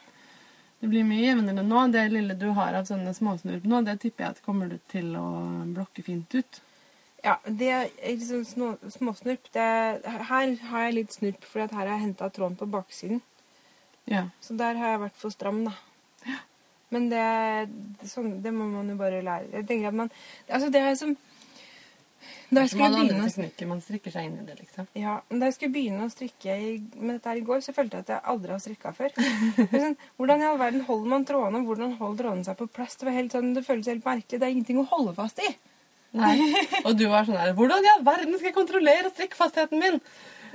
[0.80, 1.92] Det blir mye jevnere nå.
[1.92, 5.14] Det lille du har av sånne småsnurp nå, det tipper jeg at kommer du til
[5.16, 5.26] å
[5.74, 6.60] blokke fint ut.
[7.24, 9.50] Ja, det er liksom små, småsnurp.
[9.52, 9.66] Det,
[10.30, 13.20] her har jeg litt snurp, for her har jeg henta tråden på baksiden.
[14.08, 14.28] Ja.
[14.40, 15.76] Så der har jeg vært for stram, da.
[16.90, 17.24] Men det,
[18.10, 19.50] sånn, det må man jo bare lære.
[19.60, 20.08] Jeg tenker at man
[20.48, 21.12] Altså, det er som
[22.50, 24.88] Da jeg skulle begynne å teknikker, man strikker seg inn i det, liksom.
[24.98, 27.74] ja, men Da jeg skulle begynne å strikke i, med dette her i går, så
[27.76, 29.14] følte jeg at jeg aldri har strikka før.
[29.70, 31.62] Sånn, hvordan i all verden holder man trådene?
[31.68, 32.98] Hvordan holder trådene seg på plass?
[32.98, 34.42] Det, var helt sånn, det føles helt merkelig.
[34.42, 35.54] Det er ingenting å holde fast i.
[36.16, 36.34] Nei.
[36.82, 40.00] Og du var sånn her Hvordan i all verden skal jeg kontrollere strikkfastheten min?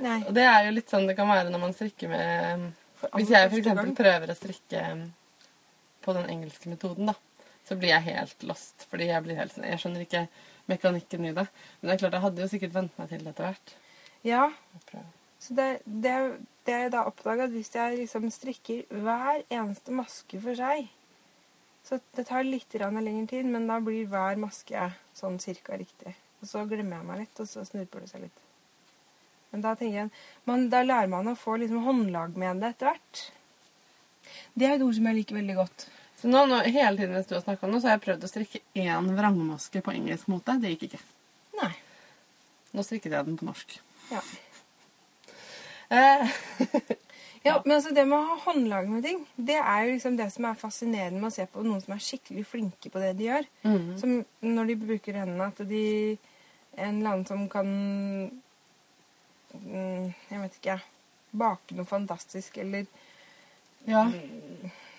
[0.04, 0.18] Nei.
[0.28, 2.66] Og det er jo litt sånn det kan være når man strikker med
[3.14, 3.94] Hvis jeg f.eks.
[3.96, 4.82] prøver å strikke
[6.04, 7.16] på den engelske metoden, da,
[7.66, 8.84] så blir jeg helt lost.
[8.92, 10.26] Fordi jeg blir helt sånn Jeg skjønner ikke
[10.70, 11.46] mekanikken i det.
[11.80, 13.74] Men det er klart, jeg hadde jo sikkert vent meg til det etter hvert.
[14.26, 14.44] Ja.
[15.42, 16.14] Så det, det,
[16.66, 20.86] det jeg da oppdaga, at hvis jeg liksom strikker hver eneste maske for seg
[21.86, 26.16] Så det tar litt lengre tid, men da blir hver maske sånn cirka riktig.
[26.42, 28.40] Og så glemmer jeg meg litt, og så snurper det seg litt.
[29.52, 30.10] Men da tenker jeg
[30.44, 33.22] man, Da lærer man å få liksom håndlag med det etter hvert.
[34.54, 35.86] Det er et ord som jeg liker veldig godt.
[36.18, 38.32] Så nå, nå, hele tiden mens du har snakka det, så har jeg prøvd å
[38.32, 40.58] strikke én vrangmaske på engelsk måte.
[40.58, 41.02] Det gikk ikke.
[41.60, 41.72] Nei.
[42.74, 43.78] Nå strikket jeg den på norsk.
[44.10, 44.22] Ja.
[45.94, 46.36] Eh,
[47.46, 50.26] Ja, men altså det med å ha håndlag med ting, det er jo liksom det
[50.34, 53.28] som er fascinerende med å se på noen som er skikkelig flinke på det de
[53.28, 53.46] gjør.
[53.66, 53.84] Mm.
[54.00, 55.84] Som når de bruker hendene, at de
[56.76, 57.68] En eller annen som kan
[59.56, 60.74] mm, Jeg vet ikke,
[61.32, 62.84] bake noe fantastisk, eller
[63.88, 64.02] ja.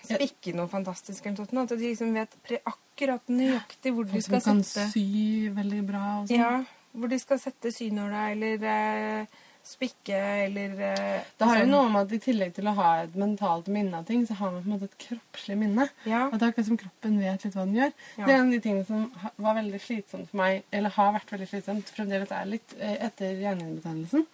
[0.07, 1.67] spikke noe fantastisk, eller noe.
[1.67, 6.05] At de liksom vet akkurat nøyaktig hvor de skal Folk som kan sy veldig bra
[6.21, 6.39] og sånn.
[6.39, 6.53] Ja,
[6.97, 11.73] Hvor de skal sette synåla eller eh, spikke eller eh, Det har jo sånn.
[11.75, 14.51] noe med at i tillegg til å ha et mentalt minne av ting, så har
[14.53, 15.89] man på en måte et kroppslig minne.
[16.07, 16.25] Ja.
[16.31, 17.91] At det er akkurat som kroppen vet litt hva den gjør.
[18.17, 18.23] Ja.
[18.23, 21.35] Det er en av de tingene som var veldig slitsomt for meg, eller har vært
[21.35, 24.27] veldig slitsomt, fremdeles er litt eh, etter hjernehinnebetennelsen.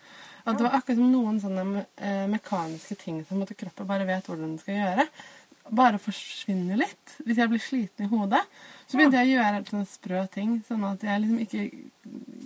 [0.43, 4.25] At det var akkurat som noen sånne eh, mekaniske ting som at kroppen bare vet
[4.27, 5.05] hvordan den skal gjøre.
[5.71, 7.13] Bare forsvinner litt.
[7.23, 8.41] Hvis jeg blir sliten i hodet,
[8.83, 11.61] så begynte jeg å gjøre helt sånne sprø ting, sånn at jeg liksom ikke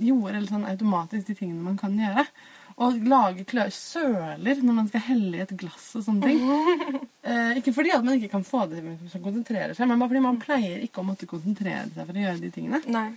[0.05, 2.27] gjorde sånn automatisk de tingene man kan gjøre.
[2.77, 7.05] Og lage klør, søler når man skal helle i et glass og sånne ting.
[7.27, 10.13] Eh, ikke fordi at man ikke kan få det til å konsentrere seg, men bare
[10.13, 12.79] fordi man pleier ikke å måtte konsentrere seg for å gjøre de tingene.
[12.87, 13.09] Nei.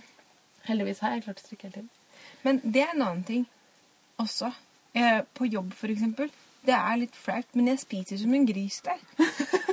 [0.65, 2.25] Heldigvis har jeg klart å strikke hele tiden.
[2.43, 3.45] Men det er en annen ting
[4.19, 4.49] også.
[4.99, 6.27] Eh, på jobb, for eksempel.
[6.67, 8.99] Det er litt flaut, men jeg spiser som en gris der.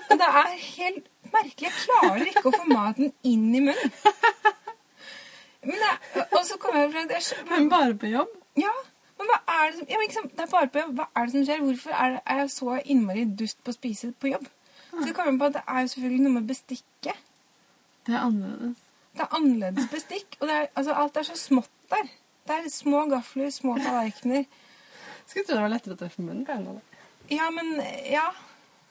[0.05, 1.66] Og det er helt merkelig.
[1.66, 3.96] Jeg klarer ikke å få maten inn i munnen.
[5.66, 8.38] Men jeg, og så kommer jeg fra det Men bare på jobb?
[8.62, 8.77] Ja,
[9.19, 10.95] men hva er det som ja, liksom, Det er bare på jobb.
[10.99, 11.65] Hva er det som skjer?
[11.65, 14.47] Hvorfor er, er jeg så innmari dust på å spise på jobb?
[14.93, 17.25] Så kommer jeg på at det er jo selvfølgelig noe med bestikket.
[18.07, 18.85] Det er annerledes.
[19.19, 20.39] Det er annerledes bestikk.
[20.41, 22.11] Og det er, altså, alt er så smått der.
[22.49, 24.47] Det er små gafler, små tallerkener.
[25.27, 27.03] Skulle tro det var lettere å treffe munnen på en måte.
[27.31, 28.29] Ja, men Ja.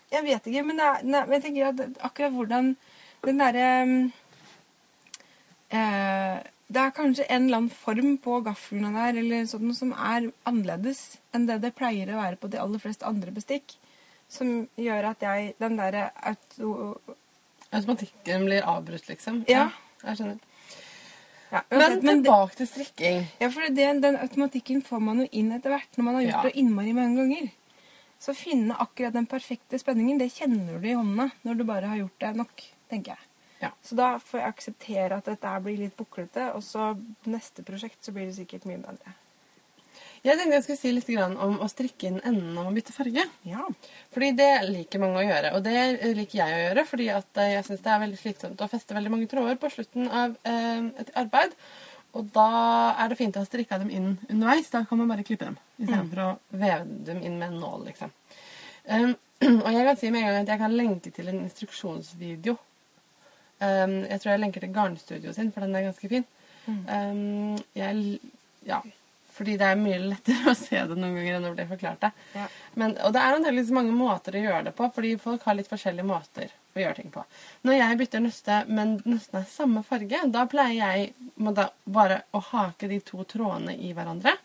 [0.07, 2.69] Jeg vet ikke, men, er, men jeg tenker at akkurat hvordan
[3.25, 3.71] den derre
[5.75, 10.25] eh, Det er kanskje en eller annen form på gaflene der eller sånn som er
[10.49, 13.77] annerledes enn det det pleier å være på de aller fleste andre bestikk.
[14.27, 16.99] Som gjør at jeg Den derre auto...
[17.71, 19.45] Automatikken blir avbrutt, liksom.
[19.47, 19.69] Ja.
[20.03, 20.43] Jeg skjønner.
[21.51, 23.21] Ja, Men uansett, men tilbake til strikking.
[23.39, 26.35] ja, for det, den automatikken får man jo inn etter hvert når man har gjort
[26.35, 26.43] Ja.
[26.49, 27.47] det innmari mange ganger.
[28.19, 32.01] Så finne akkurat den perfekte spenningen, det kjenner du i hånda når du bare har
[32.01, 33.26] gjort det nok, tenker jeg.
[33.61, 33.71] Ja.
[33.81, 36.91] Så da får jeg akseptere at dette blir litt buklete, og så
[37.29, 39.15] neste prosjekt så blir det sikkert mye bedre.
[40.25, 41.09] Jeg tenkte jeg skulle si litt
[41.45, 43.23] om å strikke inn enden av å bytte farge.
[43.47, 43.65] Ja.
[44.13, 47.53] Fordi det liker mange å gjøre, og det liker jeg å gjøre fordi at eh,
[47.55, 50.89] jeg syns det er veldig slitsomt å feste veldig mange tråder på slutten av eh,
[51.03, 51.55] et arbeid.
[52.17, 52.49] Og da
[52.97, 54.71] er det fint å ha strikka dem inn underveis.
[54.73, 58.13] Da kan man bare klippe dem istedenfor å veve dem inn med en nål, liksom.
[58.87, 59.13] Um,
[59.65, 62.57] og jeg kan si med en gang at jeg kan lenke til en instruksjonsvideo.
[63.59, 66.25] Um, jeg tror jeg lenker til Garnstudio sin, for den er ganske fin.
[66.67, 68.19] Um, jeg,
[68.67, 68.81] ja,
[69.37, 72.11] fordi det er mye lettere å se det noen ganger enn å bli forklart det.
[72.35, 72.47] Ja.
[72.75, 75.69] Men, og det er antakeligvis mange måter å gjøre det på, fordi folk har litt
[75.71, 77.23] forskjellige måter å gjøre ting på.
[77.65, 82.43] Når jeg bytter nøste, men nøstene er samme farge, da pleier jeg da bare å
[82.51, 84.35] hake de to trådene i hverandre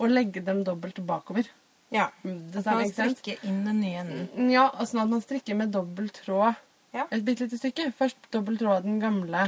[0.00, 1.48] og legge dem dobbelt bakover.
[1.92, 2.06] ja.
[2.22, 3.18] Det Man samme, ikke sant?
[3.18, 4.50] strikker inn den nye enden.
[4.52, 6.54] Ja, og sånn at man strikker med dobbelt tråd
[6.92, 7.06] Ja.
[7.10, 7.90] et bitte lite stykke.
[7.96, 9.44] Først dobbelttråd den gamle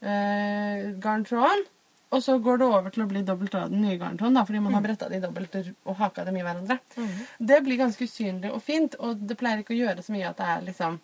[0.00, 1.64] eh, garntråden,
[2.14, 4.76] og så går det over til å bli dobbelttråd den nye garntråden, da, fordi man
[4.78, 6.78] har bretta de dobbelt og haka dem i hverandre.
[7.38, 10.38] Det blir ganske usynlig og fint, og det pleier ikke å gjøre så mye at
[10.38, 11.00] det er liksom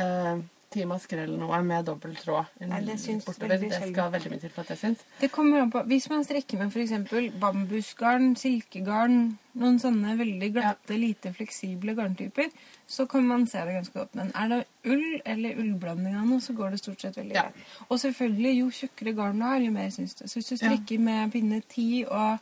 [0.00, 0.38] eh,
[0.70, 3.58] ti masker eller noe med dobbelt tråd Nei, det bortover.
[3.62, 5.04] Det skal veldig mye til for at jeg syns.
[5.20, 5.80] Det kommer an på.
[5.88, 6.92] Hvis man strikker med f.eks.
[7.40, 9.16] bambusgarn, silkegarn,
[9.58, 12.50] noen sånne veldig glatte, lite fleksible garntyper,
[12.88, 14.14] så kan man se det ganske godt.
[14.20, 14.60] Men er det
[14.92, 17.48] ull eller ullblanding av noe, så går det stort sett veldig Ja.
[17.48, 17.64] greit.
[17.88, 20.28] Og selvfølgelig, jo tjukkere garn du har, jo mer syns det.
[20.30, 20.68] Så hvis du Ja.
[20.68, 22.38] strikker med pinne 10 og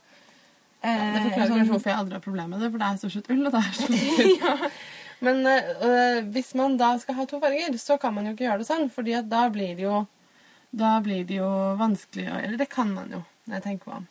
[0.83, 2.97] eh, Det forklarer sånn- kanskje hvorfor jeg aldri har problemer med det, for det er
[2.97, 4.71] stort sett ull, og det er stort sett.
[5.19, 8.61] Men øh, hvis man da skal ha to farger, så kan man jo ikke gjøre
[8.61, 10.05] det sånn, fordi at da blir det jo
[10.77, 11.47] Da blir det jo
[11.79, 14.07] vanskelig å Eller det kan man jo, når jeg tenker meg om.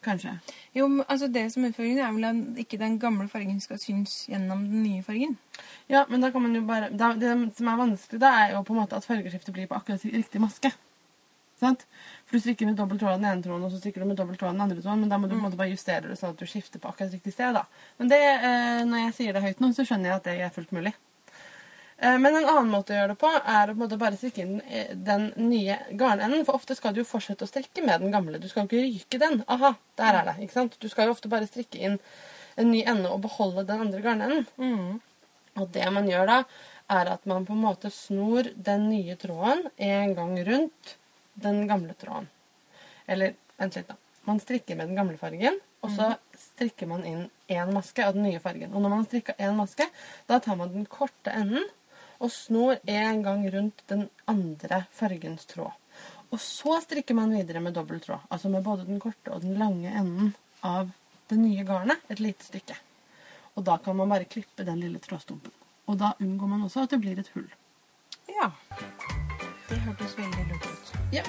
[0.00, 0.32] Kanskje.
[0.72, 3.78] Jo, men altså Det som er utfordringen, er vel at ikke den gamle fargen skal
[3.78, 5.36] synes gjennom den nye fargen.
[5.92, 8.62] Ja, men da kan man jo bare da, Det som er vanskelig, da, er jo
[8.64, 10.72] på en måte at fargeskiftet blir på akkurat riktig maske.
[11.60, 11.84] Sant?
[12.24, 14.40] For du strikker med dobbelt tråd den ene tråden, og så strikker du med dobbelt
[14.40, 16.32] tråd den andre tråden, men da må du på en måte bare justere det sånn
[16.32, 17.52] at du skifter på akkurat riktig sted.
[17.58, 17.66] da.
[18.00, 20.54] Men det, eh, når jeg sier det høyt nå, så skjønner jeg at det er
[20.56, 20.94] fullt mulig.
[22.00, 24.62] Eh, Men en annen måte å gjøre det på er å på bare strikke inn
[24.62, 26.46] eh, den nye garnenden.
[26.48, 28.40] For ofte skal du jo fortsette å strikke med den gamle.
[28.40, 29.42] Du skal jo ikke ryke den.
[29.46, 30.36] Aha, der er det.
[30.46, 30.78] ikke sant?
[30.80, 31.98] Du skal jo ofte bare strikke inn
[32.56, 35.00] en ny ende og beholde den andre garnenden.
[35.60, 36.38] Og det man gjør da,
[36.90, 40.96] er at man på en måte snor den nye tråden en gang rundt
[41.42, 42.28] den gamle tråden.
[43.06, 43.96] Eller, vent litt da.
[44.28, 48.26] Man strikker med den gamle fargen, og så strikker man inn en maske av den
[48.28, 48.72] nye fargen.
[48.74, 49.86] Og når man har strikka en maske,
[50.28, 51.64] da tar man den korte enden
[52.20, 55.72] og snor en gang rundt den andre fargens tråd.
[56.30, 59.56] Og så strikker man videre med dobbelt tråd, altså med både den korte og den
[59.58, 60.92] lange enden av
[61.32, 62.76] det nye garnet, et lite stykke.
[63.56, 65.52] Og da kan man bare klippe den lille trådstumpen.
[65.90, 67.48] Og da unngår man også at det blir et hull.
[68.30, 68.52] Ja.
[69.70, 70.88] Det hørtes veldig lurt ut.
[71.14, 71.22] Ja.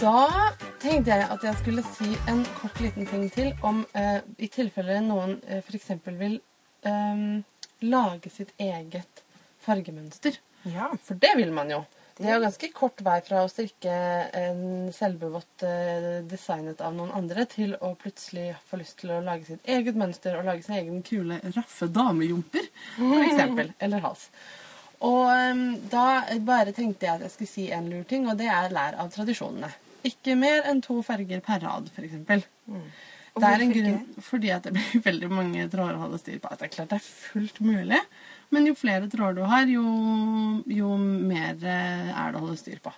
[0.00, 4.48] Da tenkte jeg at jeg skulle si en kort liten ting til om eh, i
[4.48, 5.92] tilfelle noen eh, f.eks.
[6.16, 6.40] vil
[6.88, 7.28] eh,
[7.84, 9.24] lage sitt eget
[9.68, 10.40] fargemønster.
[10.72, 10.90] Ja.
[11.04, 11.84] For det vil man jo.
[12.14, 13.94] Det er jo ganske kort vei fra å strikke
[14.38, 19.48] en selvbevått eh, designet av noen andre, til å plutselig få lyst til å lage
[19.48, 22.68] sitt eget mønster og lage sin egen kule raffe damejumper,
[23.00, 23.72] for eksempel.
[23.82, 24.28] Eller hals.
[25.04, 26.06] Og em, da
[26.46, 29.10] bare tenkte jeg at jeg skulle si en lur ting, og det er lær av
[29.12, 29.72] tradisjonene.
[30.06, 32.14] Ikke mer enn to farger per rad, f.eks.
[33.34, 36.38] Og Det er en grunn fordi at det blir veldig mange tråder å holde styr
[36.38, 36.52] på.
[36.52, 38.00] At det er klart det er fullt mulig,
[38.54, 39.84] men jo flere tråder du har, jo,
[40.70, 42.92] jo mer eh, er det å holde styr på.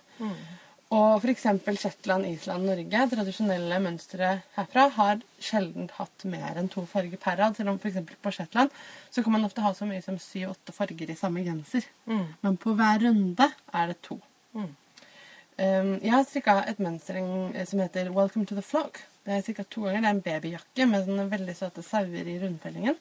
[0.95, 1.43] Og f.eks.
[1.81, 7.57] Shetland, Island, Norge, tradisjonelle mønstre herfra, har sjelden hatt mer enn to farger per rad.
[7.57, 7.99] Selv om f.eks.
[8.23, 8.71] på Shetland
[9.11, 11.89] så kan man ofte ha så mye som syv-åtte farger i samme genser.
[12.07, 12.23] Mm.
[12.45, 14.21] Men på hver runde er det to.
[14.55, 14.71] Mm.
[15.57, 17.19] Um, jeg har strikka et mønster
[17.67, 19.01] som heter Welcome to the Flock.
[19.27, 20.05] Det er strikka to ganger.
[20.05, 22.95] Det er en babyjakke med sånne veldig søte sauer i rundfellingen.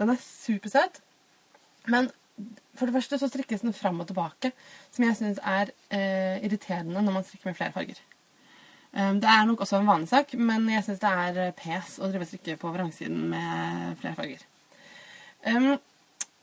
[0.00, 1.02] Den er supersøt.
[1.90, 2.10] Men
[2.74, 4.50] for det første så strikkes den fram og tilbake,
[4.94, 8.00] som jeg syns er eh, irriterende når man strikker med flere farger.
[8.94, 12.10] Um, det er nok også en vanesak, men jeg syns det er eh, pes å
[12.10, 14.44] drive og strikke på vrangsiden med flere farger.
[15.50, 15.74] Um,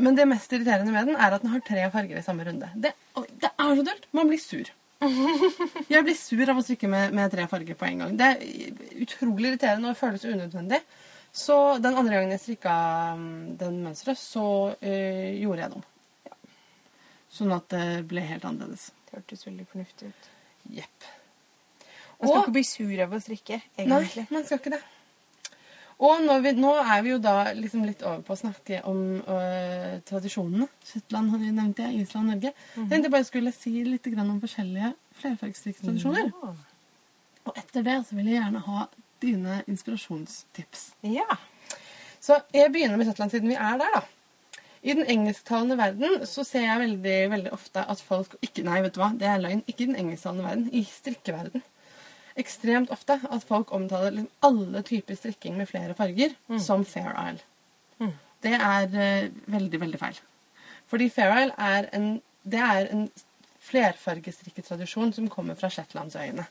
[0.01, 2.67] men det mest irriterende med den er at den har tre farger i samme runde.
[2.75, 2.91] Det,
[3.39, 4.07] det er så dølt!
[4.17, 4.71] Man blir sur.
[5.93, 8.17] Jeg blir sur av å strikke med, med tre farger på en gang.
[8.19, 10.81] Det er utrolig irriterende og føles unødvendig.
[11.31, 12.73] Så den andre gangen jeg strikka
[13.15, 14.43] um, den mønsteret, så
[14.75, 15.85] øh, gjorde jeg det om.
[17.31, 18.89] Sånn at det ble helt annerledes.
[19.07, 20.31] Det hørtes veldig fornuftig ut.
[20.81, 21.05] Jepp.
[22.19, 24.25] Man skal Og- ikke bli sur av å strikke, egentlig.
[24.25, 24.81] Nei, man skal ikke det.
[26.01, 29.99] Og vi, nå er vi jo da liksom litt over på å snakke om øh,
[30.09, 30.65] tradisjonene.
[30.83, 32.01] Shetland nevnte jeg nevnt Norge.
[32.01, 32.51] Island, Norge.
[32.73, 36.31] Jeg tenkte jeg bare skulle si litt grann om forskjellige flerfargestrikketradisjoner.
[36.33, 36.53] Ja.
[37.45, 38.87] Og etter det så vil jeg gjerne ha
[39.21, 40.91] dine inspirasjonstips.
[41.17, 41.29] ja.
[42.21, 44.01] Så jeg begynner med Shetland siden vi er der, da.
[44.81, 48.95] I den engelsktalende verden så ser jeg veldig, veldig ofte at folk ikke, Nei, vet
[48.95, 49.61] du hva, det er løgn.
[49.69, 50.67] Ikke i den engelsktalende verden.
[50.73, 51.63] I strikkeverden.
[52.41, 57.43] Ekstremt ofte at folk omtaler alle typer strikking med flere farger som Fair Isle.
[57.99, 58.13] Mm.
[58.41, 60.21] Det er uh, veldig, veldig feil.
[60.89, 62.07] Fordi Fair Isle er en,
[62.43, 63.05] det er en
[63.61, 66.45] flerfargestrikketradisjon som kommer fra Shetlandsøyene.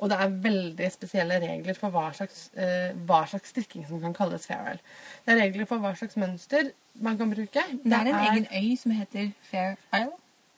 [0.00, 4.14] Og det er veldig spesielle regler for hva slags, eh, hva slags strikking som kan
[4.16, 4.82] kalles Fair Isle.
[5.24, 7.62] Det er regler for hva slags mønster man kan bruke.
[7.84, 10.16] Det er en egen øy som heter Fair Isle.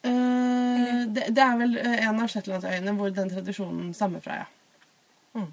[0.09, 4.53] Eh, det, det er vel eh, en av Shetlandsøyene hvor den tradisjonen stammer fra, ja.
[5.37, 5.53] Mm.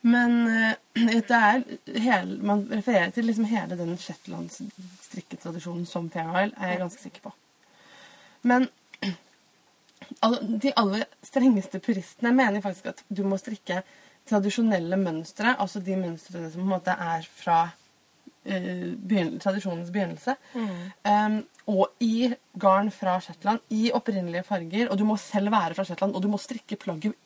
[0.00, 0.74] Men eh,
[1.30, 7.02] det hele, man refererer til liksom hele den Shetlands-strikketradisjonen som Fair Isle, er jeg ganske
[7.02, 7.34] sikker på.
[8.42, 8.70] Men
[10.60, 13.82] de aller strengeste puristene mener faktisk at du må strikke
[14.30, 17.58] tradisjonelle mønstre, altså de mønstrene som på en måte er fra
[18.44, 20.36] eh, begyn tradisjonens begynnelse.
[20.54, 25.84] Um, og i garn fra Shetland, i opprinnelige farger, og du må selv være fra
[25.88, 27.16] Shetland, og du må strikke plagget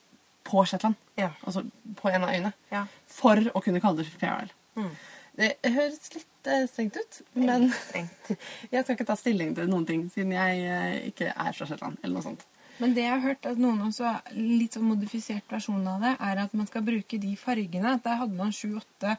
[0.45, 1.31] på Shetland, Ja.
[1.45, 1.63] altså
[1.97, 2.85] på en av øyene, Ja.
[3.07, 4.53] for å kunne kalle det Fair Isle.
[4.75, 4.91] Mm.
[5.35, 7.73] Det høres litt eh, strengt ut, men
[8.71, 11.97] jeg skal ikke ta stilling til noen ting, siden jeg eh, ikke er fra Shetland,
[12.03, 12.45] eller noe sånt.
[12.81, 16.41] Men det jeg har hørt at noen også, litt sånn modifisert versjon av det, er
[16.43, 17.95] at man skal bruke de fargene.
[18.03, 19.15] Der hadde man sju-åtte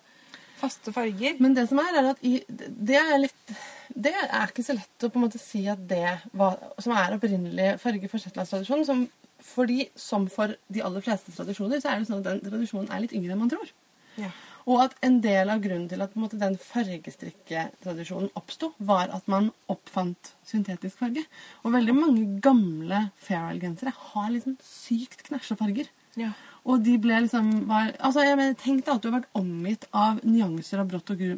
[0.60, 1.36] faste farger.
[1.42, 3.54] Men det som er, er at i, det er litt
[3.92, 7.16] Det er ikke så lett å på en måte si at det var, som er
[7.16, 9.06] opprinnelig farge for shetlandstradisjonen som,
[9.54, 13.04] Fordi som for de aller fleste tradisjoner, så er det sånn at den tradisjonen er
[13.04, 13.72] litt yngre enn man tror.
[14.16, 14.32] Ja.
[14.66, 19.52] Og at en del av grunnen til at måte, den fargestrikketradisjonen oppsto, var at man
[19.70, 21.22] oppfant syntetisk farge.
[21.62, 25.90] Og veldig mange gamle Fairwell-gensere har liksom sykt knæsje farger.
[26.18, 26.32] Ja.
[26.66, 29.86] Og de ble liksom var, altså jeg mener, Tenk deg at du har vært omgitt
[29.94, 31.36] av nyanser av brått og gru,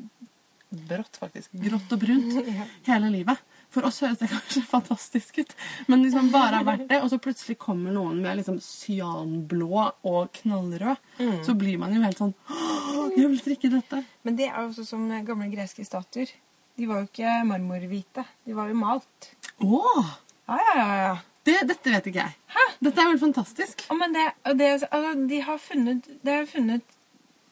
[0.69, 1.55] Brått, faktisk.
[1.65, 2.67] Grått og brunt Ja.
[2.91, 3.39] hele livet.
[3.75, 5.53] For oss høres det kanskje fantastisk ut,
[5.93, 9.69] men man bare har vært det, og så plutselig kommer noen med liksom cyanblå
[10.09, 10.97] og knallrød,
[11.45, 14.03] så blir man jo helt sånn «Åh, Jeg vil strikke dette.
[14.25, 16.33] Men det er jo også som gamle greske statuer.
[16.79, 18.25] De var jo ikke marmorhvite.
[18.47, 19.33] De var jo malt.
[19.61, 20.13] Åh,
[20.49, 20.99] Ja, ja, ja.
[21.03, 21.15] ja.
[21.45, 22.37] det, dette vet ikke jeg.
[22.81, 23.83] Dette er vel fantastisk.
[23.91, 26.95] Oh, men det, det, altså, de har funnet, de har funnet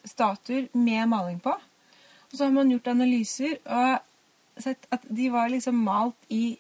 [0.07, 1.53] statuer med maling på.
[2.31, 3.99] Og så har man gjort analyser og
[4.63, 6.57] sett at de var liksom malt i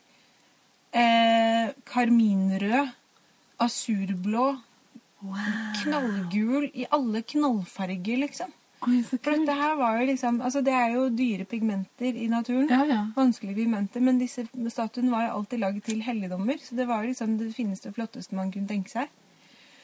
[0.93, 2.93] eh, karminrød,
[3.63, 4.47] asurblå,
[5.83, 8.53] knallgul, i alle knallfarger, liksom.
[8.87, 12.69] Oi, For dette her var jo liksom Altså, det er jo dyre pigmenter i naturen.
[12.69, 12.99] Ja, ja.
[13.17, 17.39] Vanskelige pigmenter, men disse statuene var jo alltid laget til helligdommer, så det var liksom
[17.41, 19.09] det fineste og flotteste man kunne tenke seg.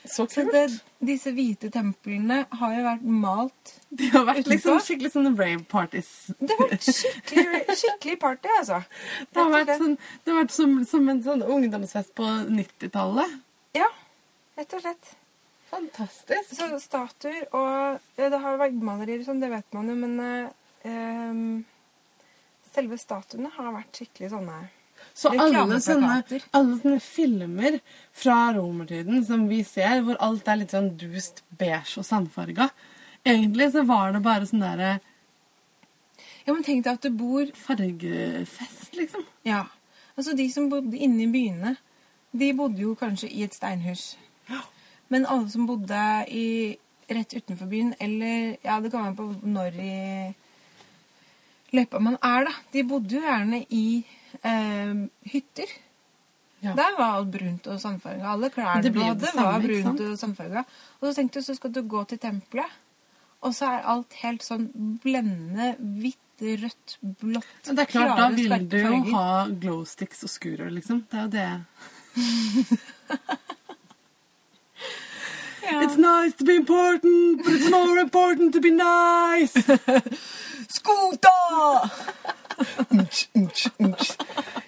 [0.05, 0.53] Så Så kult.
[0.53, 5.63] det, disse hvite templene har jo vært malt De har vært liksom skikkelig sånne rave
[5.71, 6.11] parties.
[6.41, 8.83] Det har vært skikkelig, skikkelig party, altså.
[9.31, 13.37] Det har vært, sånn, det har vært som, som en sånn ungdomsfest på 90-tallet.
[13.79, 13.89] Ja,
[14.59, 15.13] rett og slett.
[15.73, 16.51] Fantastisk.
[16.53, 20.91] Så statuer og ja, Det har veggmalerier og sånn, det vet man jo, men eh,
[20.91, 21.47] ehm,
[22.75, 24.59] selve statuene har vært skikkelig sånne
[25.15, 26.23] Så alle sånne,
[26.57, 27.79] alle sånne filmer
[28.17, 32.71] fra romertiden som vi ser, hvor alt er litt sånn dust beige og sandfarga
[33.23, 34.97] Egentlig så var det bare sånn derre
[36.47, 39.23] Ja, men tenk deg at du bor fargefest, liksom.
[39.47, 39.67] Ja.
[40.17, 41.77] Altså, de som bodde inne i byene,
[42.33, 44.17] de bodde jo kanskje i et steinhus.
[45.13, 46.01] Men alle som bodde
[46.33, 46.75] i,
[47.13, 49.95] rett utenfor byen, eller Ja, det kan være på når i
[51.77, 52.57] løypa man er, da.
[52.73, 54.03] De bodde jo gjerne i
[54.41, 54.95] eh,
[55.33, 55.75] hytter.
[56.63, 56.77] Ja.
[56.79, 58.35] Der var alt brunt og sandfarga.
[58.37, 60.63] Alle klærne du hadde, var brunt og sandfarga.
[61.01, 62.77] Og så tenkte du, så skal du gå til tempelet,
[63.43, 64.69] og så er alt helt sånn
[65.03, 67.51] blendende hvitt, rødt, blått.
[67.67, 71.03] Men det er klart, da vil du jo ha glow sticks og skurer, liksom.
[71.11, 71.51] Det er jo det.
[75.63, 75.83] Ja.
[75.83, 79.55] It's nice to be important, but it's more important to be nice!
[80.79, 81.39] Skota!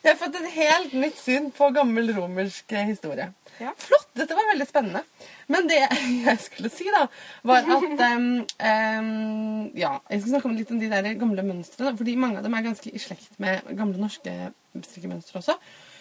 [0.04, 3.30] Jeg har fått et helt nytt syn på gammel romersk historie.
[3.58, 3.72] Ja.
[3.78, 4.08] Flott!
[4.14, 5.02] Dette var veldig spennende.
[5.50, 7.06] Men det jeg skulle si, da,
[7.46, 7.86] var at
[8.16, 11.96] um, um, Ja, jeg skal snakke om litt om de der gamle mønstrene.
[11.98, 14.34] Fordi mange av dem er ganske i slekt med gamle norske
[14.74, 15.58] strikkemønstre også.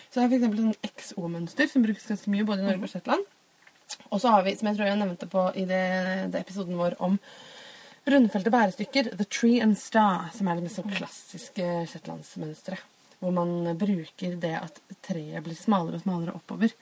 [0.09, 0.59] Så jeg har f.eks.
[0.61, 3.25] sånn XO-mønster som brukes ganske mye både i Norge og Shetland.
[4.09, 5.83] Og så har vi, som jeg tror jeg nevnte på i det,
[6.33, 7.17] det episoden vår om
[8.09, 12.89] rundfelte bærestykker, The Tree and Star, som er det mest sånn klassiske shetlandsmønsteret.
[13.23, 16.73] Hvor man bruker det at treet blir smalere og smalere oppover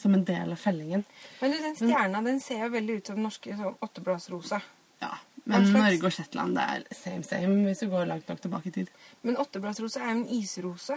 [0.00, 1.04] som en del av fellingen.
[1.42, 4.62] Men du, den stjerna den ser jo veldig ut som den norske sånn åttebladsrosa.
[5.02, 5.10] Ja,
[5.44, 8.74] Men Norge og Shetland det er same same hvis du går langt nok tilbake i
[8.78, 8.90] tid.
[9.26, 10.96] Men åttebladsrosa er jo en isrose.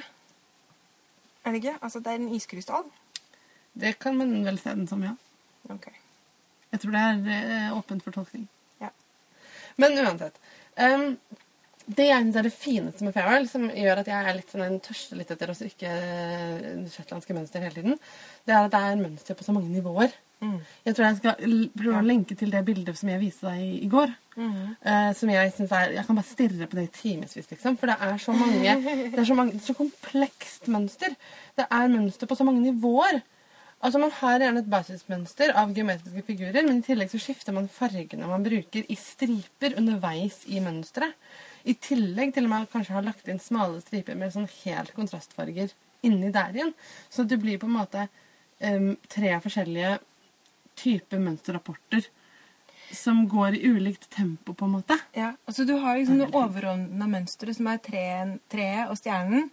[1.43, 1.75] Er det ikke?
[1.81, 2.87] Altså, det er en iskrystall.
[3.73, 5.15] Det kan man vel se den som, ja.
[5.71, 5.87] Ok.
[6.73, 8.47] Jeg tror det er eh, åpent for tolkning.
[8.81, 8.89] Ja.
[9.77, 10.39] Men uansett.
[10.75, 11.13] Um,
[11.83, 14.63] det jeg syns er det fineste med Farewell, som gjør at jeg er litt sånn,
[14.65, 17.97] en tørster litt etter å strikke eh, shetlandske mønster hele tiden,
[18.47, 20.13] det er at det er mønster på så mange nivåer.
[20.43, 20.55] Mm.
[20.87, 23.73] Jeg tror jeg skal prøve å lenke til det bildet som jeg viste deg i,
[23.83, 24.15] i går.
[24.35, 24.55] Mm.
[24.83, 27.77] Uh, som jeg synes er Jeg kan bare stirre på det i timevis, liksom.
[27.79, 31.15] For det er så mange Det er så, mange, det er så komplekst mønster.
[31.59, 33.21] Det er mønster på så mange nivåer.
[33.83, 37.67] Altså Man har gjerne et basismønster av geometriske figurer, men i tillegg så skifter man
[37.67, 41.17] fargene man bruker i striper underveis i mønsteret.
[41.67, 45.75] I tillegg til at man kanskje har lagt inn smale striper med sånn helt kontrastfarger
[46.03, 46.73] inni der igjen.
[47.11, 48.07] Så det blir på en måte
[48.63, 49.97] um, tre forskjellige
[50.79, 52.07] typer mønsterrapporter
[52.93, 54.97] som går i ulikt tempo, på en måte.
[55.17, 59.49] Ja, altså Du har liksom det overordna mønsteret, som er treet, tre og stjernen.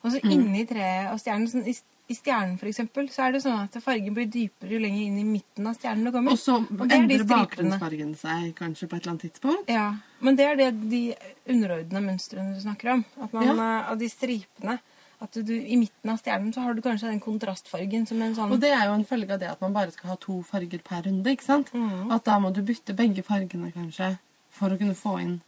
[0.00, 1.66] Og så inni treet og stjernen, sånn,
[2.10, 5.18] i, stjernen for eksempel, så er det sånn at fargen blir dypere jo lenger inn
[5.22, 6.32] i midten av stjernen du kommer.
[6.34, 9.68] Og så er endrer bakgrunnsfargen seg kanskje på et eller annet tidspunkt.
[9.70, 9.88] Ja,
[10.20, 11.02] Men det er det de
[11.48, 13.04] underordna mønstrene du snakker om.
[13.22, 13.52] At man, Ja.
[13.54, 14.78] eh, Av de stripene.
[15.22, 18.52] At du, I midten av stjernen så har du kanskje den kontrastfargen som en sånn
[18.52, 20.80] Og det er jo en følge av det at man bare skal ha to farger
[20.82, 21.26] per runde.
[21.30, 21.70] ikke sant?
[21.74, 22.10] Mm.
[22.10, 24.18] At da må du bytte begge fargene kanskje
[24.50, 25.40] for å kunne få inn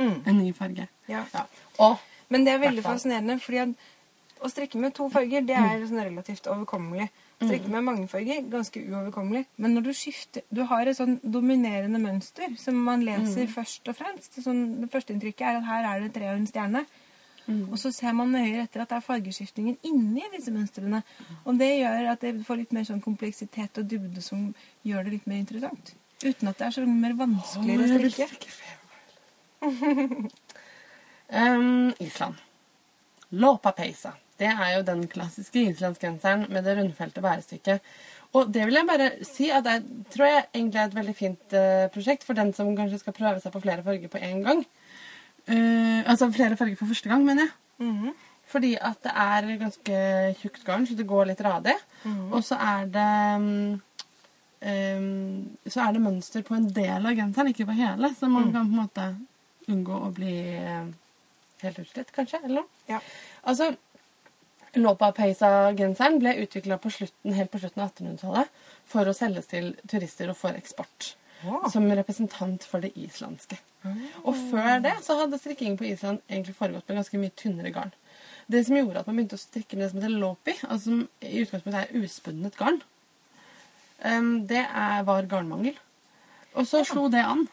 [0.00, 0.22] Mm.
[0.26, 0.88] en ny farge.
[1.08, 1.24] ja.
[1.34, 1.44] Ja.
[1.78, 1.98] Og
[2.30, 3.68] Men det er veldig fascinerende, fordi at
[4.40, 7.10] å strikke med to farger det er sånn relativt overkommelig.
[7.40, 9.44] Å strikke med mange farger ganske uoverkommelig.
[9.60, 13.96] Men når du skifter Du har et sånn dominerende mønster som man leser først og
[13.96, 14.40] fremst.
[14.44, 16.84] Sånn, det første inntrykket er at her er det et tre og en stjerne.
[17.50, 21.02] Og så ser man nøyere etter at det er fargeskiftningen inni disse mønstrene.
[21.44, 24.50] Og det gjør at det får litt mer sånn kompleksitet og dybde som
[24.86, 25.94] gjør det litt mer interessant.
[26.22, 28.28] Uten at det er så mer vanskeligere Å, strikke.
[28.28, 28.50] strikke
[31.32, 32.42] um, Island.
[33.30, 34.14] Låpapeisa.
[34.40, 37.84] Det er jo den klassiske islandsgenseren med det rundfelte bærestykket.
[38.38, 39.82] Og det vil jeg bare si at jeg
[40.14, 43.42] tror jeg egentlig er et veldig fint uh, prosjekt for den som kanskje skal prøve
[43.42, 44.62] seg på flere farger på én gang.
[45.50, 47.56] Uh, altså flere farger for første gang, mener jeg.
[47.86, 48.18] Mhm.
[48.50, 49.98] Fordi at det er ganske
[50.40, 51.76] tjukt garn, så det går litt radig.
[52.34, 53.76] Og så er det um,
[54.66, 58.10] um, Så er det mønster på en del av genseren, ikke på hele.
[58.18, 59.06] Så man kan på en måte
[59.70, 60.90] unngå å bli uh,
[61.62, 62.42] helt utslitt, kanskje.
[62.42, 62.82] Eller noe.
[62.90, 62.98] Ja.
[63.46, 63.70] Altså,
[64.78, 68.52] Lopa-peisa-genseren ble utvikla helt på slutten av 1800-tallet
[68.86, 71.14] for å selges til turister og for eksport.
[71.42, 71.64] Wow.
[71.72, 73.56] Som representant for det islandske.
[74.28, 77.94] Og før det så hadde strikkingen på Island egentlig foregått med ganske mye tynnere garn.
[78.50, 81.04] Det som gjorde at man begynte å strikke med det som heter lopi, altså som
[81.24, 82.80] i utgangspunktet er uspunnet garn,
[84.04, 85.78] em, det er, var garnmangel.
[86.58, 87.46] Og så slo det an.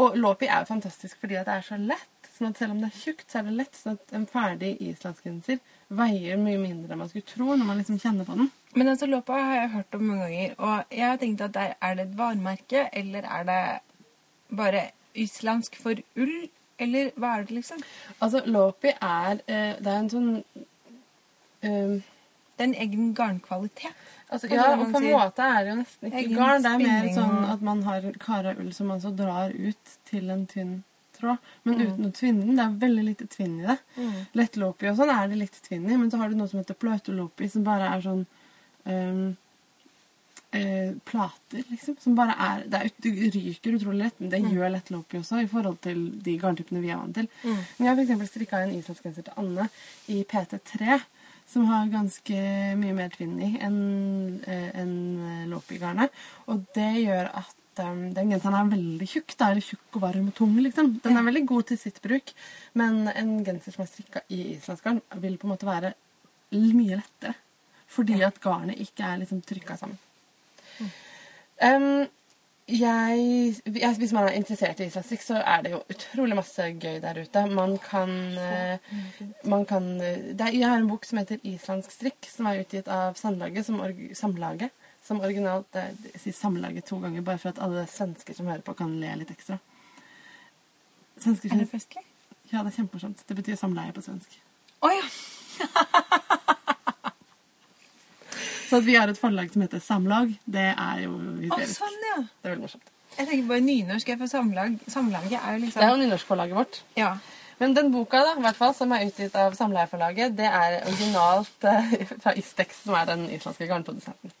[0.00, 2.19] Og låpi er jo fantastisk fordi at det er så lett.
[2.40, 3.74] Sånn at selv om det er tjukt, så er det lett.
[3.76, 5.58] Sånn at en ferdig islandsgenser
[5.92, 8.48] veier mye mindre enn man skulle tro når man liksom kjenner på den.
[8.72, 11.76] Men altså, låpa har jeg hørt om mange ganger, og jeg har tenkt at der,
[11.84, 13.60] er det et varemerke, eller er det
[14.56, 14.86] bare
[15.20, 16.34] islandsk for ull,
[16.80, 17.84] eller hva er det liksom?
[18.24, 24.06] Altså, låpi er eh, Det er en sånn eh, Det er en egen garnkvalitet.
[24.30, 26.64] Altså, ja, og på en måte er det jo nesten ikke garn.
[26.64, 30.32] Det er mer sånn at man har kara ull som man så drar ut til
[30.32, 30.78] en tynn
[31.20, 31.38] tråd.
[31.64, 31.84] Men Mm.
[31.86, 32.56] uten å tvinne den.
[32.56, 33.78] Det er veldig lite tvinn i det.
[34.40, 36.74] Lettlåpi og sånn er det litt tvinn i, men så har du noe som heter
[36.80, 38.26] pløtelåpi, som bare er sånn
[38.86, 39.36] um,
[40.52, 41.96] eh, plater, liksom.
[42.00, 44.50] Som bare er Det, er, det ryker utrolig lett, men det Mm.
[44.56, 47.28] gjør lettlåpi også, i forhold til de garntypene vi er vant til.
[47.44, 49.68] Men jeg har eksempel strikka en islandsgenser til Anne
[50.08, 51.00] i PT3,
[51.46, 56.10] som har ganske mye mer tvinn i enn en, en låpi-garnet.
[56.48, 59.34] Og det gjør at um, den genseren er veldig tjukk.
[59.38, 60.92] Da er det tjukk og varm og tung, liksom.
[61.04, 62.32] Den er veldig god til sitt bruk,
[62.80, 65.94] men en genser som er strikka i islandsgarn, vil på en måte være
[66.50, 67.36] mye lettere.
[67.90, 69.98] Fordi at garnet ikke er liksom trykka sammen.
[71.60, 72.06] Um,
[72.70, 77.00] jeg, jeg, hvis man er interessert i islandsstrikk, så er det jo utrolig masse gøy
[77.02, 77.42] der ute.
[77.50, 78.92] Man kan, eh,
[79.44, 82.62] man kan eh, det er, Jeg har en bok som heter 'Islandsk strikk', som er
[82.62, 83.80] utgitt av Sandlaget som,
[84.14, 84.70] Samlaget.
[85.10, 88.62] Som originalt det, Jeg sier Samlaget to ganger bare for at alle svensker som hører
[88.62, 89.56] på, kan le litt ekstra.
[91.18, 92.04] Svensker Er det festlig?
[92.52, 93.24] ja, det er kjempemorsomt.
[93.28, 94.38] Det betyr samleie på svensk.
[94.86, 95.06] Å ja!
[98.70, 101.96] Så at vi har et forlag som heter Samlag, det er jo Å, Oh, sånn,
[102.06, 102.16] ja.
[102.22, 102.90] Det er veldig morsomt.
[103.16, 104.76] Jeg tenker bare nynorsk er for samlag.
[104.88, 106.78] Samlaget er jo liksom Det er jo nynorskforlaget vårt.
[106.96, 107.08] Ja.
[107.58, 111.66] Men den boka da, i hvert fall, som er utgitt av Samleieforlaget, det er originalt
[111.68, 111.90] eh,
[112.22, 114.32] fra Istex, som er den islandske garnprodusenten.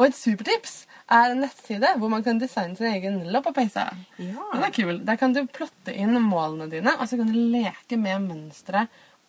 [0.00, 3.84] Og et supertips er en nettside hvor man kan designe sin egen loppepeise.
[4.16, 4.46] Ja.
[4.54, 4.94] Den er kul.
[5.04, 8.86] Der kan du plotte inn målene dine, og så kan du leke med mønstre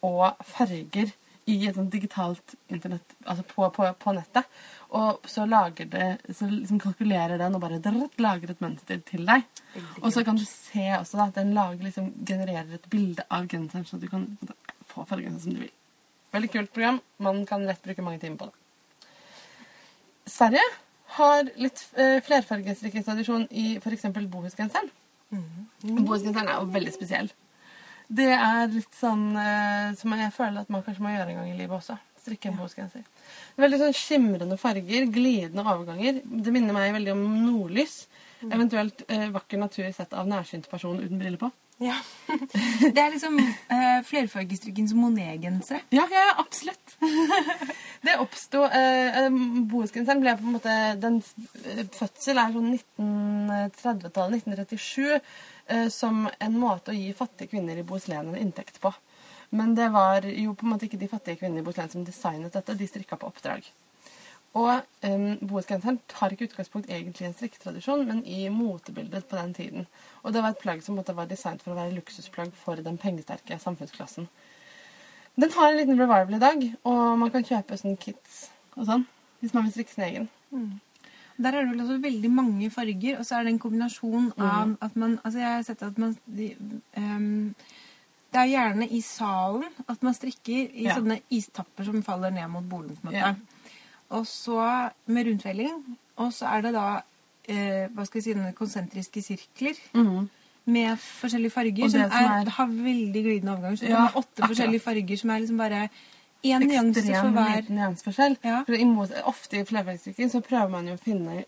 [0.07, 1.11] og farger
[1.49, 4.47] i et sånt digitalt internett, altså på, på, på nettet.
[4.95, 6.07] Og så lager det,
[6.37, 9.43] så liksom kalkulerer den og bare drrrt, lager et mønster til deg.
[10.03, 13.49] Og så kan du se også da, at den lager, liksom, genererer et bilde av
[13.51, 14.29] genseren, så du kan
[14.91, 15.75] få fargen som du vil.
[16.31, 17.01] Veldig kult program.
[17.19, 18.60] Man kan lett bruke mange timer på det.
[20.31, 20.63] Sverige
[21.17, 24.07] har litt eh, flerfargestrikketradisjon i f.eks.
[24.31, 24.91] bohusgenseren.
[25.31, 27.31] Bohusgenseren er jo veldig spesiell.
[28.11, 31.51] Det er litt sånn eh, som jeg føler at man kanskje må gjøre en gang
[31.51, 31.95] i livet også.
[32.21, 33.05] Strikke en bohusgenser.
[33.59, 36.19] Veldig sånn skimrende farger, glidende overganger.
[36.21, 38.03] Det minner meg veldig om nordlys.
[38.45, 41.49] Eventuelt eh, vakker natur sett av nærsynt person uten briller på.
[41.81, 41.97] Ja.
[42.95, 45.81] Det er liksom uh, flerfargestrikkens Monet-gensere.
[45.89, 46.95] Ja, ja, absolutt.
[48.05, 49.27] det oppsto uh,
[49.71, 51.33] Bohusgenseren ble på en måte Dens
[51.65, 55.17] eh, fødsel er sånn 1930-tallet, 1937,
[55.73, 58.93] uh, som en måte å gi fattige kvinner i Bohuslän en inntekt på.
[59.51, 62.53] Men det var jo på en måte ikke de fattige kvinnene i Bohuslän som designet
[62.55, 63.65] dette, de strikka på oppdrag.
[64.53, 69.53] Og um, bohusgenseren tar ikke utgangspunkt egentlig i en strikketradisjon, men i motebildet på den
[69.55, 69.85] tiden.
[70.23, 72.97] Og det var et plagg som måtte være designet for å være luksusplagg for den
[72.99, 74.27] pengesterke samfunnsklassen.
[75.39, 79.05] Den har en liten revival i dag, og man kan kjøpe sånn kits og sånn,
[79.39, 80.27] hvis man vil strikke sin egen.
[81.41, 84.75] Der er det vel også veldig mange farger, og så er det en kombinasjon av
[84.83, 86.49] at man Altså, jeg har sett at man de,
[86.97, 87.55] um,
[88.31, 90.95] Det er gjerne i salen at man strikker i Ja.
[90.95, 92.95] sånne istapper som faller ned mot bolen.
[92.95, 93.17] på en måte.
[93.17, 93.33] Ja.
[94.11, 94.59] Og så
[95.07, 95.81] med rundfelling.
[96.21, 96.85] Og så er det da
[97.47, 99.77] eh, hva skal jeg si, noen konsentriske sirkler
[100.65, 101.89] med forskjellige farger.
[101.89, 103.77] Som, som er, har veldig glidende overganger.
[103.81, 104.49] Så Ja, det er åtte akkurat.
[104.51, 105.81] forskjellige farger som er liksom bare
[106.43, 107.55] én nyanse for Ekstrem hver.
[107.61, 108.37] liten nyanseforskjell.
[108.43, 108.59] Ja.
[108.67, 111.43] For ofte i flerfargestrikking så prøver man jo å finne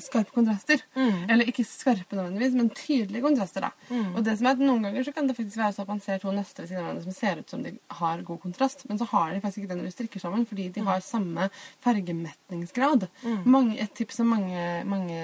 [0.00, 0.80] skarpe kontraster.
[0.96, 1.28] Mm.
[1.30, 3.66] Eller ikke skarpe nødvendigvis, men tydelige kontraster.
[3.66, 3.70] da.
[3.90, 4.14] Mm.
[4.16, 6.00] Og det som er at Noen ganger så kan det faktisk være så at man
[6.00, 8.86] ser to nøster ved siden av hverandre som ser ut som de har god kontrast,
[8.88, 11.48] men så har de faktisk ikke det når de strikker sammen, fordi de har samme
[11.84, 13.08] fargemetningsgrad.
[13.44, 15.18] Mange, et tips som mange, mange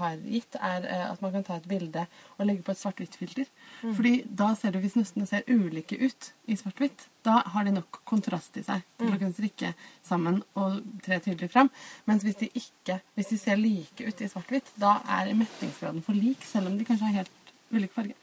[0.00, 2.06] har gitt, er eh, at man kan ta et bilde
[2.38, 3.46] og legge på et svart-hvitt-filter.
[3.82, 8.00] Fordi da ser du, hvis nøstene ser ulike ut i svart-hvitt, da har de nok
[8.08, 9.72] kontrast i seg til å kunne strikke
[10.06, 11.70] sammen og tre tydelig fram.
[12.08, 16.16] Mens hvis de ikke, hvis de ser like ut i svart-hvitt, da er metningsgraden for
[16.16, 17.34] lik, selv om de kanskje har helt
[17.70, 18.14] ulik farge.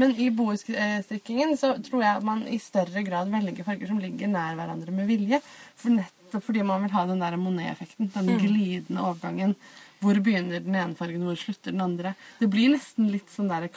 [0.00, 4.30] Men i boestrikkingen så tror jeg at man i større grad velger farger som ligger
[4.32, 5.40] nær hverandre med vilje.
[5.76, 8.12] For nettopp fordi man vil ha den der Monet-effekten.
[8.14, 9.56] Den glidende overgangen.
[10.00, 12.14] Hvor begynner den ene fargen, hvor slutter den andre.
[12.40, 13.68] Det blir nesten litt sånn der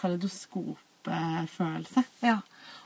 [1.06, 2.04] kaleidoskopfølelse.
[2.26, 2.39] Ja.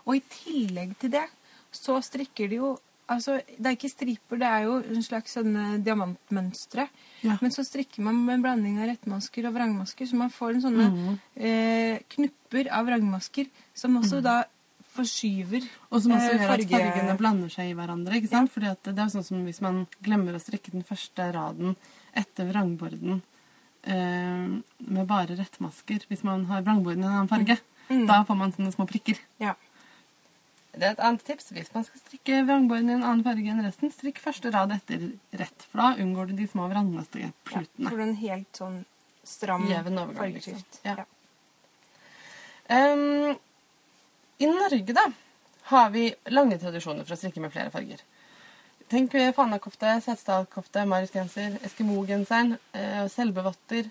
[0.05, 1.27] Og i tillegg til det
[1.73, 2.73] så strikker de jo
[3.11, 6.85] Altså, det er ikke striper, det er jo en slags sånne diamantmønstre.
[7.25, 7.35] Ja.
[7.41, 10.63] Men så strikker man med en blanding av rettmasker og vrangmasker, så man får en
[10.63, 11.17] sånne mm.
[11.35, 14.37] eh, knupper av vrangmasker som også da
[14.93, 18.21] forskyver Og som også eh, gjør at fargene blander seg i hverandre.
[18.21, 18.53] ikke sant?
[18.55, 21.75] Fordi at det er sånn som hvis man glemmer å strikke den første raden
[22.15, 23.19] etter vrangborden
[23.83, 24.47] eh,
[24.79, 27.72] med bare rettmasker, hvis man har vrangborden i en annen farge, Mm.
[27.89, 29.19] Da får man sånne små prikker.
[29.43, 29.55] Ja.
[30.73, 31.51] Det er et annet tips.
[31.53, 35.11] Hvis man skal strikke vrangbåren i en annen farge enn resten, strikk første rad etter
[35.37, 37.29] rett, for da unngår du de små vrangmaske ja.
[37.45, 37.91] plutene.
[37.91, 38.79] For en helt sånn
[39.23, 40.57] stram Jevn overgang, liksom.
[40.57, 40.79] fargeskift.
[40.87, 41.03] Ja.
[41.03, 41.09] Ja.
[42.73, 43.35] Um,
[44.41, 45.05] I Norge da,
[45.69, 48.01] har vi lange tradisjoner for å strikke med flere farger.
[48.91, 53.87] Tenk fanakofte, setesdalkofte, marisgenser, eskimogenseren, eh, selbevotter.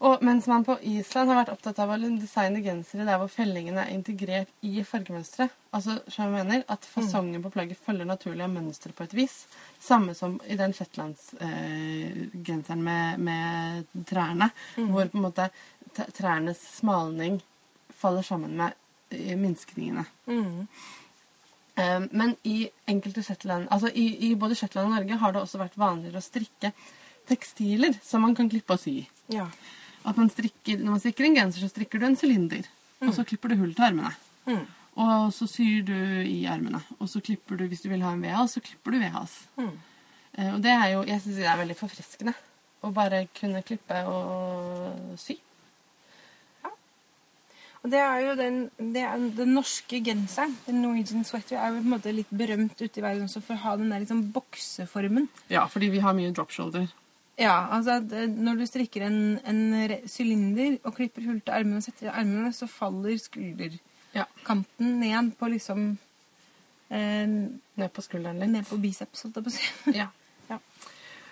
[0.00, 3.82] Og mens man på Island har vært opptatt av å designe gensere der hvor fellingene
[3.82, 8.54] er integrert i fargemønsteret, altså som jeg mener at fasongen på plagget følger naturlig av
[8.54, 9.34] mønsteret på et vis,
[9.76, 14.48] samme som i den shetlandsgenseren eh, med, med trærne,
[14.78, 15.50] hvor på en måte
[16.16, 17.36] trærnes smalning
[18.00, 18.72] faller sammen med
[19.12, 20.04] eh, minskningene.
[20.30, 20.66] Mm.
[21.76, 25.58] Eh, Men i enkelte Shetland, altså i, i både Shetland og Norge har det også
[25.60, 26.72] vært vanligere å strikke
[27.28, 29.46] tekstiler som man kan klippe og sy ja.
[30.06, 32.64] At man strikker, når man strikker en genser, så strikker du en sylinder,
[33.04, 34.12] og så klipper du hull til armene.
[34.46, 34.62] Mm.
[35.00, 35.94] Og så syr du
[36.26, 36.80] i armene.
[36.98, 39.36] Og så klipper du, hvis du vil ha en VHS, så klipper du VHS.
[39.60, 39.70] Mm.
[40.38, 42.34] Eh, Og det er jo, jeg syns det er veldig forfriskende
[42.82, 45.36] å bare kunne klippe og sy.
[47.80, 48.56] Og det er jo den,
[48.92, 52.76] det er den norske genseren, den Norwegian sweater, er jo på en måte litt berømt
[52.76, 55.30] ute i verden også for å ha den der liksom bokseformen.
[55.48, 56.90] Ja, fordi vi har mye drop shoulder.
[57.40, 59.60] Ja, altså at eh, når du strikker en, en
[60.10, 63.80] sylinder og klipper hull til armene og setter i armene, så faller skulderkanten
[64.12, 64.26] Ja.
[65.22, 65.84] ned på liksom
[66.90, 67.26] eh,
[67.80, 68.52] Ned på skulderen litt.
[68.52, 69.68] Ned på biceps, holdt jeg på å si.
[70.02, 70.08] Ja.
[70.50, 70.58] Ja.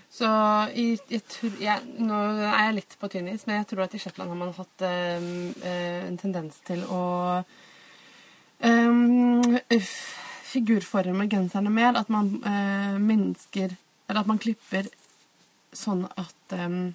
[0.09, 0.29] Så
[0.81, 3.97] i, jeg tror, jeg, nå er jeg litt på tynn is, men jeg tror at
[3.99, 5.27] i Shetland har man hatt eh,
[5.69, 7.03] eh, en tendens til å
[8.65, 9.93] eh,
[10.49, 11.99] figurforme genserne mer.
[12.01, 13.77] At man eh, minsker
[14.09, 14.89] Eller at man klipper
[15.77, 16.95] sånn at um,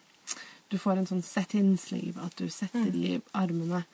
[0.71, 2.21] du får en sånn set-in sleeve.
[2.24, 3.86] At du setter i armene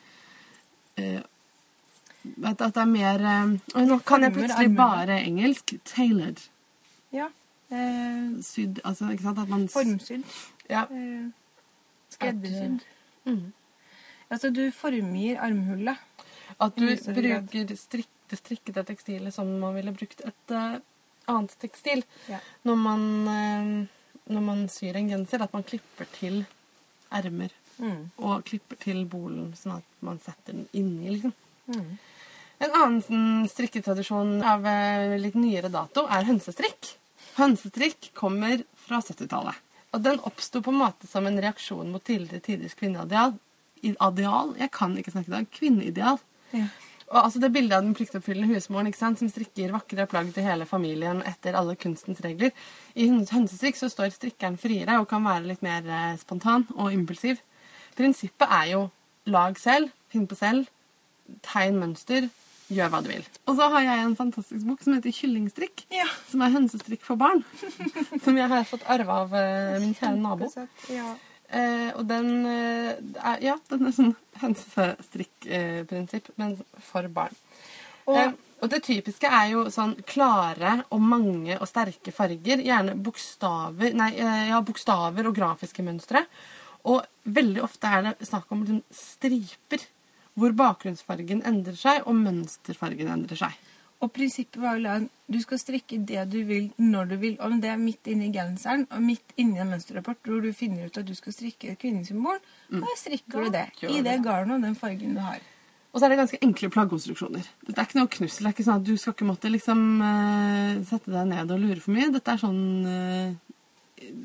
[0.99, 1.21] Uh,
[2.43, 5.77] at, at det er mer Oi, nå kan jeg plutselig bare engelsk.
[5.87, 6.41] Tailored
[7.15, 7.29] Ja.
[7.69, 9.39] Eh, sydd altså, ikke sant?
[9.39, 10.23] At man formsydd.
[10.69, 10.83] Ja.
[10.89, 11.29] Eh,
[12.11, 12.85] skreddersydd.
[13.29, 13.51] Mm.
[14.29, 15.97] Altså, du formgir armhullet.
[16.59, 20.79] At du bruker strikk, det strikkede tekstilet som man ville brukt et uh,
[21.29, 22.03] annet tekstil.
[22.29, 22.41] Ja.
[22.65, 23.71] Når man, eh,
[24.29, 26.43] når man syr en genser, at man klipper til
[27.15, 27.53] ermer.
[27.79, 28.09] Mm.
[28.21, 31.33] Og klipper til bolen, sånn at man setter den inni, liksom.
[31.69, 31.97] Mm.
[32.59, 36.91] En annen sånn strikketradisjon av eh, litt nyere dato er hønsestrikk.
[37.37, 39.55] Hønsestrikk kommer fra 70-tallet.
[39.95, 43.37] Og den oppsto på en måte som en reaksjon mot tidligere tiders kvinneideal.
[43.79, 44.51] Ideal?
[44.59, 45.47] Jeg kan ikke snakke i dag.
[45.55, 46.19] Kvinneideal.
[46.51, 46.67] Ja.
[47.09, 50.45] Og altså Det bildet av den pliktoppfyllende husmoren ikke sant, som strikker vakre plagg til
[50.45, 52.53] hele familien etter alle kunstens regler.
[52.93, 57.41] I hønsestrikk så står strikkeren friere og kan være litt mer eh, spontan og impulsiv.
[57.97, 58.83] Prinsippet er jo
[59.29, 60.69] lag selv, finn på selv,
[61.45, 62.29] tegn mønster,
[62.69, 63.25] gjør hva du vil.
[63.49, 65.87] Og så har jeg en fantastisk bok som heter Kyllingstrikk.
[65.93, 66.05] Ja.
[66.29, 67.41] Som er hønsestrikk for barn.
[68.25, 70.51] som jeg har fått arva av eh, min kjære nabo.
[70.93, 71.15] Ja.
[71.51, 72.91] Eh, og den eh,
[73.23, 76.57] er, Ja, den er sånn hønsestrikkprinsipp, men
[76.91, 77.35] for barn.
[78.07, 78.31] Og- eh,
[78.61, 82.59] og det typiske er jo sånn klare og mange og sterke farger.
[82.59, 86.25] Gjerne bokstaver, nei, eh, ja, bokstaver og grafiske mønstre.
[86.83, 89.79] Og veldig ofte er det snakk om liksom striper,
[90.35, 93.55] hvor bakgrunnsfargen endrer seg, og mønsterfargen endrer seg.
[93.99, 97.35] Og prinsippet var jo at du skal strikke det du vil når du vil.
[97.43, 100.99] Om det er midt inni genseren og midt inni en mønsterrapport hvor du finner ut
[101.01, 102.39] at du skal strikke et kvinnesymbol,
[102.71, 104.19] da strikker du det i det det.
[104.23, 105.43] garnet og den fargen du har.
[105.89, 107.45] Og så er det ganske enkle plaggkonstruksjoner.
[107.65, 108.45] Dette er ikke noe knussel.
[108.45, 111.63] Det er ikke sånn at du skal ikke måtte liksom uh, sette deg ned og
[111.63, 112.11] lure for mye.
[112.13, 113.31] Dette er sånn uh,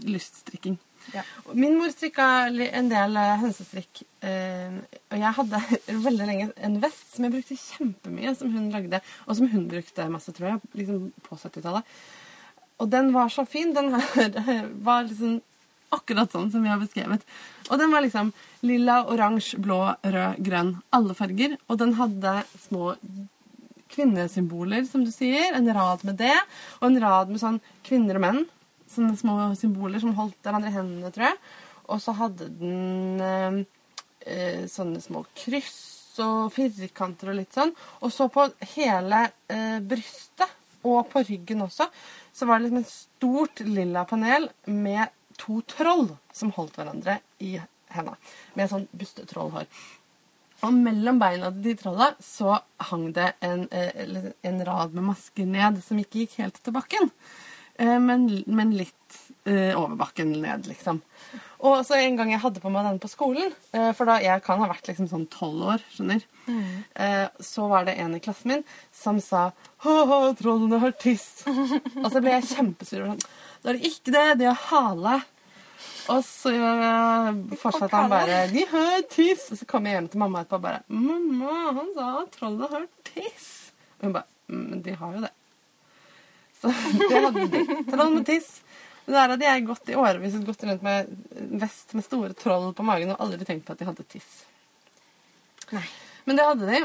[0.05, 0.77] lyststrikking.
[1.13, 1.23] Ja.
[1.53, 4.03] Min mor strikka en del eh, hønsestrikk.
[4.25, 4.77] eh,
[5.13, 5.61] og jeg hadde
[6.09, 9.01] veldig lenge en vest som jeg brukte kjempemye, som hun lagde.
[9.29, 11.97] Og som hun brukte masse, tror jeg, liksom på 70-tallet.
[12.83, 13.75] Og den var så fin.
[13.77, 15.41] Den her var liksom
[15.95, 17.23] akkurat sånn som vi har beskrevet.
[17.71, 18.33] Og den var liksom
[18.67, 20.75] lilla, oransje, blå, rød, grønn.
[20.97, 21.55] Alle farger.
[21.69, 22.95] Og den hadde små
[23.95, 25.55] kvinnesymboler, som du sier.
[25.55, 26.35] En rad med det.
[26.81, 28.43] Og en rad med sånn kvinner og menn.
[28.91, 31.39] Sånne små symboler som holdt hverandre i hendene, tror jeg.
[31.93, 33.59] Og så hadde den eh,
[34.27, 37.73] eh, sånne små kryss og firkanter og litt sånn.
[38.05, 41.87] Og så på hele eh, brystet Og på ryggen også
[42.35, 47.55] så var det liksom et stort lilla panel med to troll som holdt hverandre i
[47.95, 48.17] henda.
[48.59, 49.69] Med sånn bustetrollhår.
[50.65, 52.59] Og mellom beina til de trolla så
[52.91, 57.11] hang det en, eh, en rad med masker ned som ikke gikk helt til bakken.
[57.79, 61.01] Eh, Men, men litt eh, over bakken ned, liksom.
[61.65, 64.43] Og så en gang jeg hadde på meg den på skolen, eh, for da jeg
[64.45, 66.23] kan ha vært liksom sånn tolv år, skjønner,
[66.95, 69.47] eh, så var det en i klassen min som sa
[69.87, 71.45] «Haha, trollene har tiss.
[71.49, 73.07] og så ble jeg kjempesur.
[73.09, 73.23] sånn,
[73.65, 75.17] Det er ikke det, de har hale.
[76.13, 76.53] Og så
[77.61, 79.47] fortsatte han bare De har tiss!
[79.53, 82.85] Og så kom jeg hjem til mamma etterpå og bare Mamma, han sa trollet har
[83.09, 83.49] tiss.
[83.99, 85.31] Og hun bare «Mm, Men de har jo det.
[86.95, 87.63] Så det hadde de.
[87.91, 88.51] Troll med tiss.
[89.05, 91.11] Men Der hadde jeg gått i årevis gått rundt med
[91.61, 94.31] vest med store troll på magen og aldri tenkt på at de hadde tiss.
[95.75, 95.85] Nei.
[96.25, 96.85] Men det hadde de.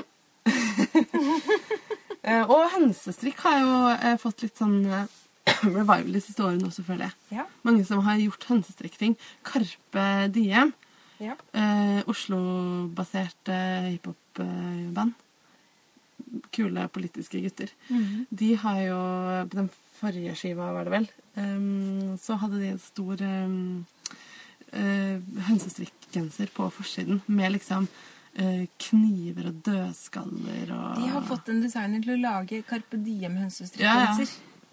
[2.20, 5.06] Eh, og hønsestrikk har jo eh, fått litt sånn eh,
[5.64, 7.38] revival de siste årene også, føler jeg.
[7.38, 7.46] Ja.
[7.64, 9.14] Mange som har gjort hønsestrikkting.
[9.48, 10.04] Karpe
[10.36, 10.74] Diem,
[11.24, 11.38] ja.
[11.56, 13.56] eh, Oslo-baserte
[13.86, 15.16] hiphop-band.
[16.56, 17.72] Kule politiske gutter.
[17.90, 18.26] Mm.
[18.30, 19.00] De har jo
[19.50, 19.70] På den
[20.00, 23.86] forrige skiva, var det vel, um, så hadde de en stor um,
[25.50, 27.88] hønsestrikkgenser på forsiden med liksom
[28.38, 33.40] eh, kniver og dødskaller og De har fått en designer til å lage Carpe Diem
[33.80, 34.28] ja, ja.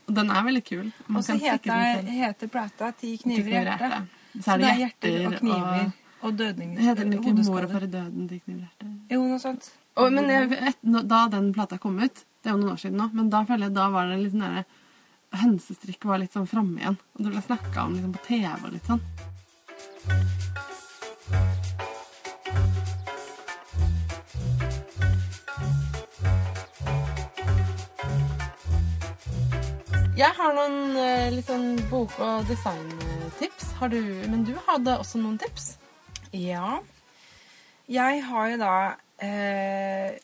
[0.06, 0.90] Og den er veldig kul.
[1.10, 4.12] Og så heter, heter plata Ti kniver i hjertet.
[4.36, 5.88] Så er det hjerter, og kniver
[6.26, 6.82] og dødninger.
[6.82, 8.28] Heter den ikke 'Mor og far i døden'?
[8.28, 8.92] 'Ti kniver hjerter?
[9.10, 9.72] Jo, noe sånt.
[9.96, 12.98] Og, men jeg, et, da den plata kom ut, det er jo noen år siden
[13.00, 14.82] nå, men da føler jeg da var det litt nære derre
[15.36, 16.96] Hønsestrikk var litt sånn framme igjen.
[17.16, 19.02] Og det ble snakka om liksom på TV og litt sånn.
[30.16, 33.74] Jeg har noen eh, litt sånn bok- og designtips.
[33.80, 35.74] Har du, men du hadde også noen tips?
[36.32, 36.78] Ja.
[37.90, 38.76] Jeg har jo da
[39.22, 40.16] eh,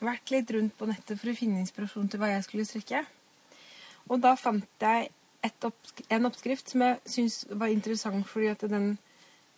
[0.00, 3.02] vært litt rundt på nettet for å finne inspirasjon til hva jeg skulle strikke.
[4.10, 5.10] Og da fant jeg
[5.44, 8.98] et oppsk en oppskrift som jeg syns var interessant, fordi at den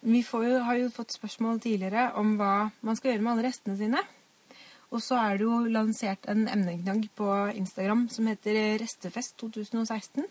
[0.02, 3.44] Vi får jo, har jo fått spørsmål tidligere om hva man skal gjøre med alle
[3.46, 4.00] restene sine.
[4.90, 10.26] Og så er det jo lansert en emneknagg på Instagram som heter Restefest 2016.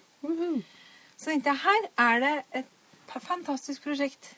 [1.15, 4.33] Så tenkte jeg her er det et fantastisk prosjekt.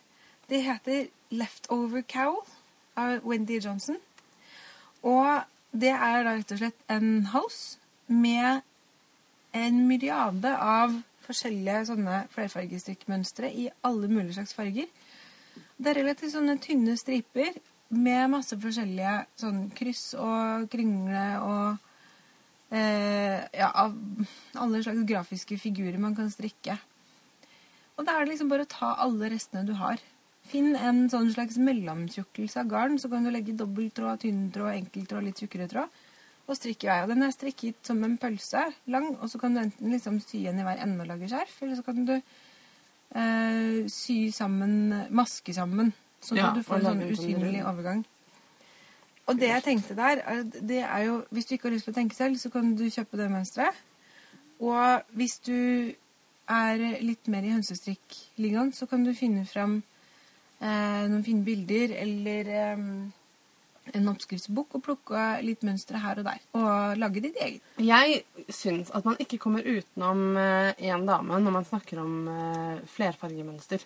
[0.46, 2.44] Det heter Leftover Cow'
[3.00, 3.98] av Wendy Johnson.
[5.04, 7.62] Og det er da rett og slett en hals
[8.08, 8.62] med
[9.58, 14.90] en myriade av forskjellige sånne flerfargestrikkmønstre i alle mulige slags farger.
[15.78, 17.56] Det er relativt sånne tynne striper
[17.94, 23.94] med masse forskjellige sånn kryss og kringle og eh, ja, av
[24.60, 26.78] alle slags grafiske figurer man kan strikke.
[27.98, 30.02] Og da er det liksom bare å ta alle restene du har.
[30.44, 35.40] Finn en sånn slags mellomtjukkelse av garn, så kan du legge dobbelttråd, tynntråd, enkelttråd, litt
[35.40, 36.02] tjukkere tråd,
[36.44, 36.98] og strikke i vei.
[37.06, 40.44] Og den er strikket som en pølse lang, og så kan du enten liksom sy
[40.52, 44.76] en i hver ende og lage skjerf, eller så kan du eh, sy sammen,
[45.16, 48.04] maske sammen, sånn Ja, at du får en sånn usynlig overgang.
[49.32, 51.94] Og det jeg tenkte der, er det er jo Hvis du ikke har lyst til
[51.94, 53.78] å tenke selv, så kan du kjøpe det mønsteret.
[54.60, 55.94] Og hvis du
[56.52, 59.82] er litt mer i hønsestrikkligaen, så kan du finne fram
[60.64, 62.84] noen fine bilder eller eh,
[63.98, 66.40] en oppskriftsbok og plukke litt mønstre her og der.
[66.56, 67.66] Og lage ditt eget.
[67.84, 68.22] Jeg
[68.54, 73.84] syns at man ikke kommer utenom én dame når man snakker om eh, flerfargemønster.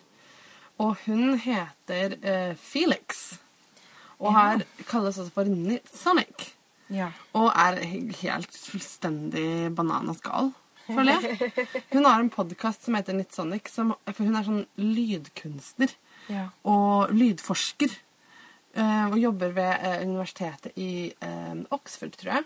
[0.78, 3.38] Og hun heter eh, Felix.
[4.20, 4.38] Og Ja.
[4.38, 6.52] her kalles også for Nitsonic.
[6.90, 7.10] Ja.
[7.36, 7.76] Og er
[8.22, 10.52] helt fullstendig bananaskal,
[10.88, 11.50] føler jeg.
[11.92, 15.92] Hun har en podkast som heter Nitsonic, som, for hun er sånn lydkunstner
[16.28, 16.48] Ja.
[16.64, 17.90] og lydforsker.
[18.78, 22.44] eh, og jobber ved eh, universitetet i eh, Oxford, tror jeg.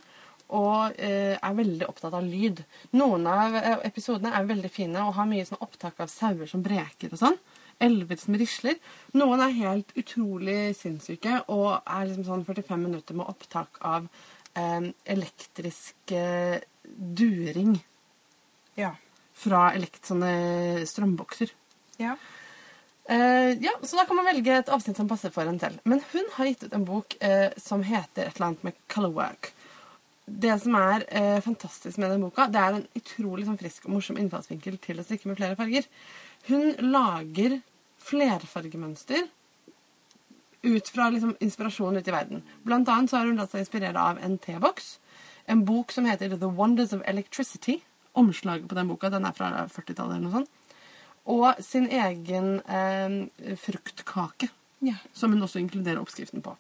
[0.53, 2.59] Og er veldig opptatt av lyd.
[2.93, 3.55] Noen av
[3.87, 7.39] episodene er veldig fine og har mye sånn opptak av sauer som breker og sånn.
[7.81, 8.77] Elver som risler.
[9.17, 14.11] Noen er helt utrolig sinnssyke og er liksom sånn 45 minutter med opptak av
[15.09, 16.13] elektrisk
[17.17, 17.79] during
[18.77, 18.93] Ja.
[19.33, 21.51] fra elekt sånne strømbokser.
[21.99, 22.17] ja.
[23.11, 25.81] Eh, ja, Så da kan man velge et avsnitt som passer for en selv.
[25.85, 29.51] Men hun har gitt ut en bok uh, som heter et eller annet med colorwork.
[30.27, 33.97] Det som er uh, fantastisk med den boka, det er en utrolig sånn, frisk og
[33.97, 35.89] morsom innfallsvinkel til å strikke med flere farger.
[36.47, 37.59] Hun lager
[38.03, 39.27] flerfargemønster
[40.63, 42.43] ut fra liksom, inspirasjon ute i verden.
[42.63, 44.99] Blant annet så har hun latt seg inspirere av en T-boks.
[45.51, 47.81] en bok som heter The Wonders of Electricity.
[48.15, 50.51] Omslaget på den boka den er fra 40-tallet eller noe sånt.
[51.31, 54.49] Og sin egen eh, fruktkake,
[54.83, 54.95] Ja.
[55.13, 56.57] som hun også inkluderer oppskriften på.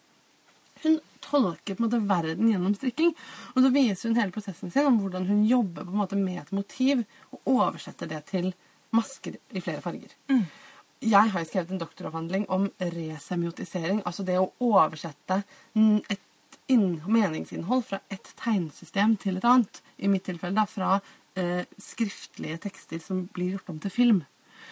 [0.82, 3.14] Hun tolker på en måte verden gjennom strikking.
[3.54, 6.40] Og så viser hun hele prosessen sin om hvordan hun jobber på en måte med
[6.42, 8.52] et motiv og oversetter det til
[8.94, 10.14] masker i flere farger.
[11.02, 15.40] Jeg har jo skrevet en doktoravhandling om resemiotisering, altså det å oversette
[15.74, 16.20] mm, et
[16.70, 19.82] inn meningsinnhold fra et tegnsystem til et annet.
[19.98, 21.00] I mitt tilfelle da fra
[21.34, 24.22] eh, skriftlige tekster som blir gjort om til film.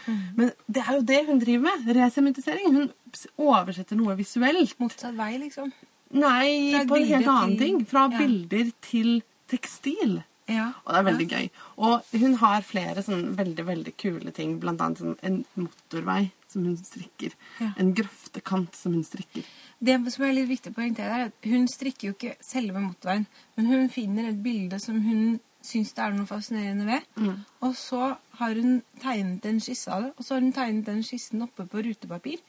[0.06, 1.90] Men det er jo det hun driver med.
[1.96, 2.72] Resementisering.
[2.74, 2.90] Hun
[3.38, 4.74] oversetter noe visuelt.
[4.80, 5.72] Motsatt vei, liksom.
[6.12, 7.84] Nei, Fra på en helt annen til- ting.
[7.86, 8.18] Fra ja.
[8.18, 10.22] bilder til tekstil.
[10.50, 10.72] Ja.
[10.84, 11.50] Og det er veldig gøy.
[11.78, 14.58] Og hun har flere sånn veldig veldig kule ting.
[14.58, 17.36] Blant annet sånn en motorvei som hun strikker.
[17.60, 17.68] Ja.
[17.78, 19.44] En grøftekant som hun strikker.
[19.80, 23.26] Det som er litt viktig å poengtere, er at hun strikker jo ikke selve motorveien,
[23.56, 27.06] men hun finner et bilde som hun syns det er noe fascinerende ved.
[27.20, 27.38] Mm.
[27.66, 31.02] Og så har hun tegnet en skisse av det, og så har hun tegnet den
[31.04, 32.40] skissen oppe på rutepapir.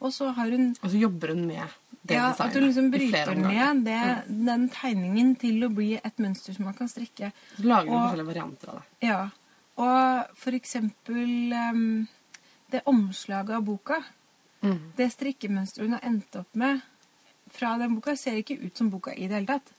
[0.00, 1.64] Og så har hun Og så jobber hun med
[2.06, 2.40] det ja, designet.
[2.40, 4.02] at hun liksom bryter ned det,
[4.46, 7.32] den tegningen til å bli et mønster som man kan strikke.
[7.56, 9.08] Så lager hun forskjellige varianter av det.
[9.08, 9.18] Ja.
[9.78, 12.06] Og for eksempel um,
[12.70, 14.02] det omslaget av boka,
[14.58, 14.90] Mm.
[14.96, 16.80] det strikkemønsteret hun har endt opp med
[17.54, 19.70] fra den boka, ser ikke ut som boka i det hele tatt.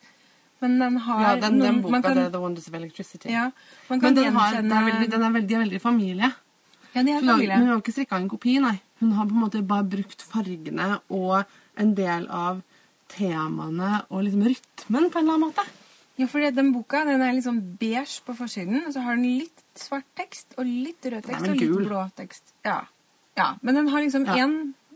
[0.61, 3.29] Men den har Ja, den, den boka, man kan, The Wonders of Electricity.
[3.31, 3.51] ja,
[3.89, 6.31] man kan Men den, har, den, er veldig, den er veldig, de er veldig familie.
[6.93, 7.57] Ja, de er Hun har, familie.
[7.57, 8.75] men hun har ikke strikka en kopi, nei.
[8.99, 11.45] Hun har på en måte bare brukt fargene og
[11.77, 12.61] en del av
[13.09, 15.65] temaene og liksom rytmen på en eller annen måte.
[16.19, 19.63] Ja, for den boka den er liksom beige på forsiden, og så har den litt
[19.79, 22.51] svart tekst og litt rød tekst og litt blå tekst.
[22.67, 22.81] Ja.
[23.39, 23.53] ja.
[23.61, 24.49] Men den har liksom Ja.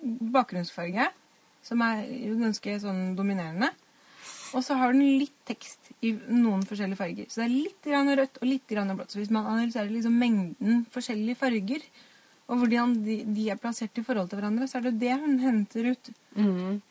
[0.03, 1.07] bakgrunnsfarge,
[1.63, 2.03] som er
[2.41, 3.69] ganske sånn dominerende.
[4.53, 7.25] Og så har den litt tekst i noen forskjellige farger.
[7.29, 9.11] Så det er litt grann rødt og litt grann blått.
[9.13, 11.85] Så hvis man analyserer liksom mengden forskjellige farger,
[12.51, 15.37] og hvordan de, de er plassert i forhold til hverandre, så er det det hun
[15.39, 16.09] henter ut,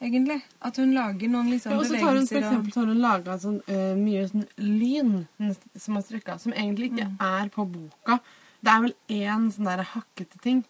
[0.01, 0.39] egentlig.
[0.65, 3.03] At hun lager noen liksom Ja, og så tar hun for eksempel, så har hun
[3.05, 5.13] laga sånn, uh, mye sånn lyn
[5.77, 7.17] som er strykka, som egentlig ikke Mm.
[7.21, 8.19] er på boka.
[8.65, 10.65] Det er vel én sånn der hakkete ting.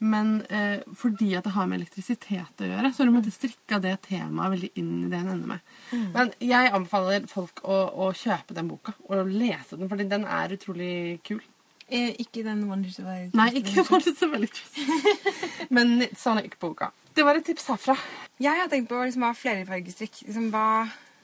[0.00, 3.80] Men eh, fordi at det har med elektrisitet å gjøre, så har du måttet strikke
[3.84, 5.74] det temaet veldig inn i det hun ender med.
[5.92, 6.06] Mm.
[6.14, 7.76] Men jeg anbefaler folk å,
[8.06, 10.94] å kjøpe den boka og lese den, fordi den er utrolig
[11.28, 11.42] kul.
[11.90, 13.36] eh, Ikke den Wonders of Electricity.
[13.42, 16.90] Nei, ikke Wonders of Electricity, men Sonic-boka.
[17.14, 17.98] Det var et tips herfra.
[18.40, 20.66] Jeg har tenkt på liksom, hva flerfargestrikk liksom, hva,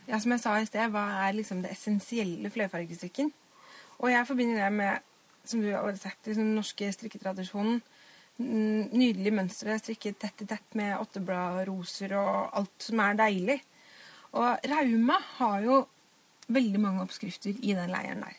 [0.07, 3.33] ja, Som jeg sa i sted, hva er liksom det essensielle flerfargestrikken?
[4.03, 5.01] Og jeg forbinder det med,
[5.49, 7.81] som du har sagt, liksom, den norske strikketradisjonen.
[8.37, 13.61] Mm, Nydelige mønstre strikket tett i tett med åtteblad, roser og alt som er deilig.
[14.37, 15.79] Og Rauma har jo
[16.53, 18.37] veldig mange oppskrifter i den leiren der.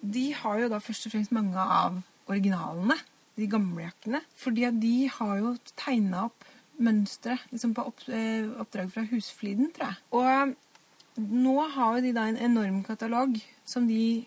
[0.00, 1.98] De har jo da først og fremst mange av
[2.30, 2.96] originalene,
[3.36, 4.22] de gamle jakkene.
[4.38, 9.90] Fordi at de har jo tegna opp mønstre liksom på eh, oppdrag fra Husfliden, tror
[9.90, 10.00] jeg.
[10.16, 14.24] Og nå har jo de da en enorm katalog som de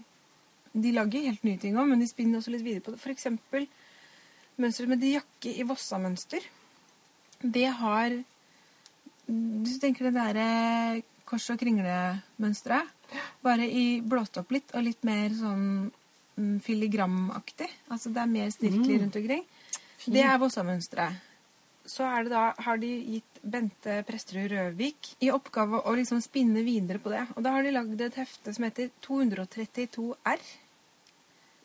[0.69, 2.99] De lager helt nye ting om, men de spinner også litt videre på det.
[3.01, 3.63] For eksempel
[4.59, 6.43] mønsteret med de jakke i Vossamønster.
[7.39, 8.17] Det har
[9.29, 12.89] du tenker det derre kors- og kringle-mønsteret,
[13.45, 17.69] bare i blåst opp litt og litt mer sånn mm, filigramaktig.
[17.93, 19.43] Altså det er mer snirkelig rundt omkring.
[20.09, 21.25] Det er Vossamønsteret.
[21.89, 27.01] Så det da, har de gitt Bente Presterud Røvik i oppgave å liksom spinne videre
[27.01, 27.23] på det.
[27.35, 30.43] Og da har de lagd et hefte som heter 232R.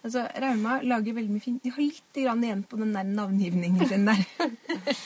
[0.05, 1.63] Altså, Rauma lager veldig mye fint.
[1.65, 4.25] De har litt igjen på den der navngivningen sin der.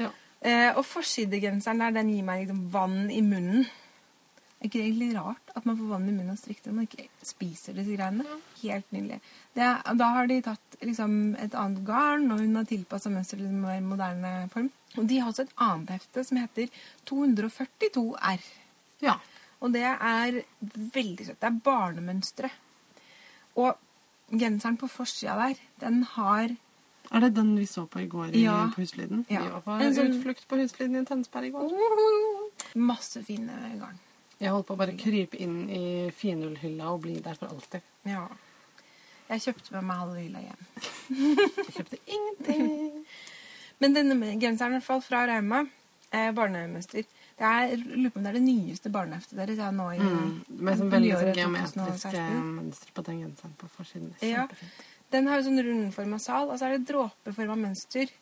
[0.00, 0.08] Ja.
[0.40, 3.66] Eh, og forsidegenseren der, den gir meg liksom vann i munnen.
[4.58, 6.86] Er ikke det egentlig rart at man får vann i munnen av strikt når man
[6.88, 8.24] ikke spiser disse greiene?
[8.62, 9.18] Helt nydelig.
[9.54, 13.44] Det, er- da har de tatt liksom, et annet garn, og hun har tilpassa mønsteret
[13.46, 14.70] til mer moderne form.
[14.96, 16.72] Og de har også et annet hefte som heter
[17.10, 18.42] 242R.
[19.02, 19.18] Ja.
[19.62, 20.40] Og det er
[20.94, 21.38] veldig søtt.
[21.42, 22.50] Det er barnemønstre.
[23.62, 23.76] Og
[24.32, 26.56] genseren på forsida der, den har
[27.12, 28.70] Er det den vi så på i går i, Ja.
[28.74, 29.26] på Husfliden?
[29.28, 29.42] Ja.
[29.42, 31.70] Vi var på En sånn- utflukt på Husfliden i Tønsberg i går.
[32.76, 33.98] masse fine garn.
[34.40, 37.80] Jeg holdt på å bare krype inn i finullhylla og bli der for alltid.
[38.06, 38.26] Ja.
[39.28, 40.66] Jeg kjøpte med meg halve hylla hjem.
[41.56, 43.04] Jeg kjøpte ingenting.
[43.80, 45.66] Men denne genseren i hvert fall fra Rauma,
[46.12, 47.04] eh, barnemønster
[47.38, 50.32] Det er, lurer på om det er det nyeste barneheftet deres ja, nå i Mm,
[50.58, 52.42] med sånn veldig sånn geometriske 2016.
[52.58, 54.12] mønstre på den genseren på forsiden.
[54.26, 54.46] Ja.
[55.12, 58.12] Den har jo sånn rundforma sal, og så er det dråpeforma mønster.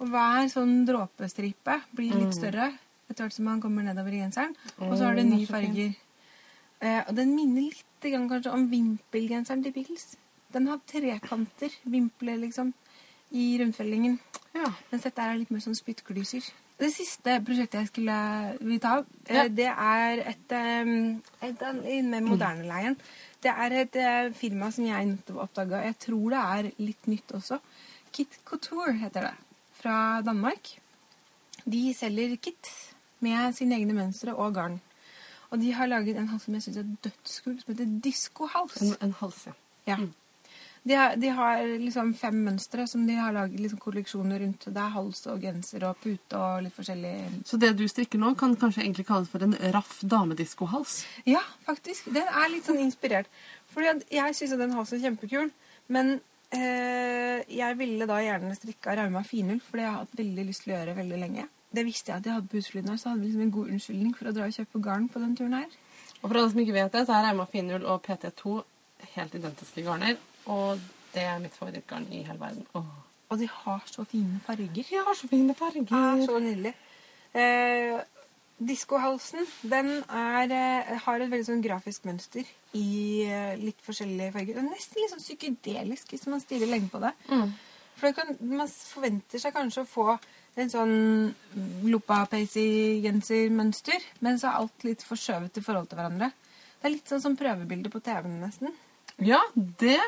[0.00, 2.70] Og hver sånn dråpestripe blir litt større
[3.10, 4.54] etter hvert som man kommer nedover i genseren.
[4.78, 5.94] Og så har det nye er farger.
[6.80, 10.14] Eh, og den minner litt kanskje om vimpelgenseren til Pickles.
[10.54, 12.72] Den har trekanter, vimpler liksom,
[13.30, 14.16] i rundfellingen.
[14.54, 14.70] Ja.
[14.90, 16.46] Mens dette er litt mer sånn spyttklyser.
[16.80, 18.18] Det siste prosjektet jeg skulle
[18.64, 18.94] vil ta,
[19.28, 19.48] eh, Ja.
[19.48, 22.96] det er et, eh, et, med moderne-leien.
[23.42, 25.82] Det er et eh, firma som jeg nettopp oppdaga.
[25.84, 27.60] Jeg tror det er litt nytt også.
[28.12, 29.34] Kit Couture heter det.
[29.80, 30.78] Fra Danmark.
[31.68, 32.68] De selger kit
[33.20, 34.80] med sine egne mønstre og garn.
[35.50, 38.80] Og de har laget en hals som jeg syns er dødskul, som heter diskohals.
[38.82, 39.52] En, en hals, ja.
[39.86, 39.96] Ja.
[40.82, 44.64] De har, de har liksom fem mønstre som de har laget liksom kolleksjoner rundt.
[44.64, 47.12] Det er hals og genser og pute og litt forskjellig.
[47.48, 51.02] Så det du strikker nå, kan kanskje egentlig kalles for en raff damediskohals?
[51.28, 52.08] Ja, faktisk.
[52.14, 53.28] Den er litt sånn inspirert.
[53.74, 55.52] Fordi at jeg syns den halsen er kjempekul,
[55.92, 56.16] men
[56.56, 60.64] eh, jeg ville da gjerne strikka Rauma finull, for det har jeg hatt veldig lyst
[60.64, 61.46] til å gjøre veldig lenge.
[61.70, 63.76] Det visste jeg at jeg hadde på utflytten her, så hadde vi liksom en god
[63.76, 65.78] unnskyldning for å dra og kjøpe garn på den turen her.
[66.20, 68.56] Og for alle som ikke vet det, så er Rauma Finull og PT2
[69.14, 70.18] helt identiske garner.
[70.50, 70.80] Og
[71.14, 72.66] det er mitt favorittgarn i hele verden.
[72.78, 72.86] Åh.
[73.30, 74.72] Og de har så fine farger.
[74.74, 75.82] De har så fine farger.
[75.82, 76.74] er så nydelig.
[77.34, 78.00] Eh,
[78.60, 82.44] Diskohalsen den er, eh, har et veldig sånn grafisk mønster
[82.74, 84.54] i eh, litt forskjellige farger.
[84.54, 87.12] Det er nesten litt sånn psykedelisk hvis man stirrer lenge på det.
[87.30, 87.52] Mm.
[87.96, 90.18] For det kan, man forventer seg kanskje å få
[90.60, 91.34] en sånn
[91.86, 96.28] Loppa-Pacey-gensermønster, men så er alt litt forskjøvet i forhold til hverandre.
[96.80, 98.68] Det er litt sånn som prøvebilder på TV-en nesten.
[99.20, 100.00] Ja, det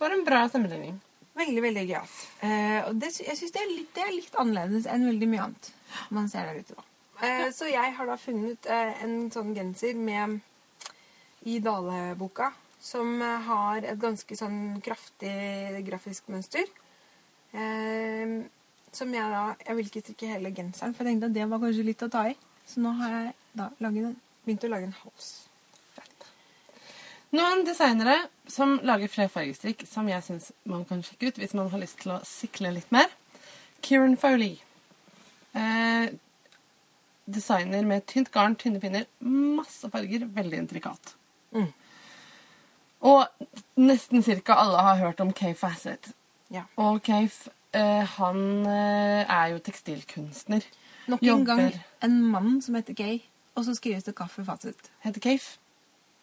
[0.00, 1.00] var en bra sammenligning.
[1.36, 2.18] Veldig, veldig gøyalt.
[2.40, 3.64] Eh, og det, jeg syns det,
[3.94, 5.72] det er litt annerledes enn veldig mye annet
[6.16, 6.74] man ser der ute.
[6.76, 6.84] da.
[7.26, 10.40] Eh, så jeg har da funnet eh, en sånn genser med
[11.46, 12.50] i Dale-boka
[12.82, 16.64] som eh, har et ganske sånn kraftig grafisk mønster.
[17.52, 18.42] Eh,
[18.96, 21.60] som jeg da Jeg vil ikke strikke hele genseren, for jeg tenkte at det var
[21.62, 22.36] kanskje litt å ta i.
[22.66, 25.45] Så nå har jeg da laget, en- begynt å lage en hals.
[27.34, 31.70] Noen designere som lager flere fargestrikk som jeg syns man kan sjekke ut hvis man
[31.72, 33.10] har lyst til å sikle litt mer.
[33.82, 34.60] Kieran Foley.
[35.56, 36.12] Eh,
[37.26, 41.16] designer med tynt garn, tynne pinner, masse farger, veldig intrikat.
[41.56, 41.72] Mm.
[43.06, 43.26] Og
[43.80, 46.12] nesten cirka alle har hørt om Kay Fassett.
[46.54, 46.62] Ja.
[46.78, 50.66] Og Cafe, eh, han eh, er jo tekstilkunstner.
[51.06, 51.44] Nok en Jobber.
[51.44, 53.20] gang en mann som heter Gay,
[53.54, 54.90] og så skrives det kaffe fasit.
[55.02, 55.56] Heter Kayf.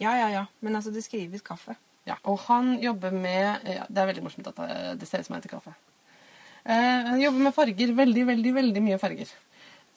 [0.04, 0.44] Ja, ja, ja.
[0.62, 1.76] Men altså, det skrives kaffe.
[2.08, 4.58] Ja, og han jobber med ja, Det er veldig morsomt at
[5.00, 5.74] det- ser ut som han heter kaffe.
[6.66, 7.94] Eh, han jobber med farger.
[7.96, 9.32] Veldig, veldig veldig mye farger.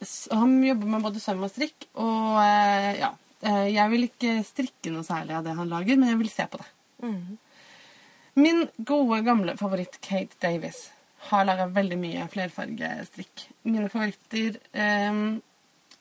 [0.02, 1.88] Så Han jobber med både søm og strikk.
[1.94, 3.10] Og eh, ja
[3.42, 6.46] eh, Jeg vil ikke strikke noe særlig av det han lager, men jeg vil se
[6.52, 6.68] på det.
[7.02, 7.38] Mhm.
[8.36, 10.90] Min gode, gamle favoritt Kate Davis
[11.30, 13.46] har laga veldig mye flerfargestrikk.
[13.64, 14.58] Mine favoritter
[15.10, 15.40] um,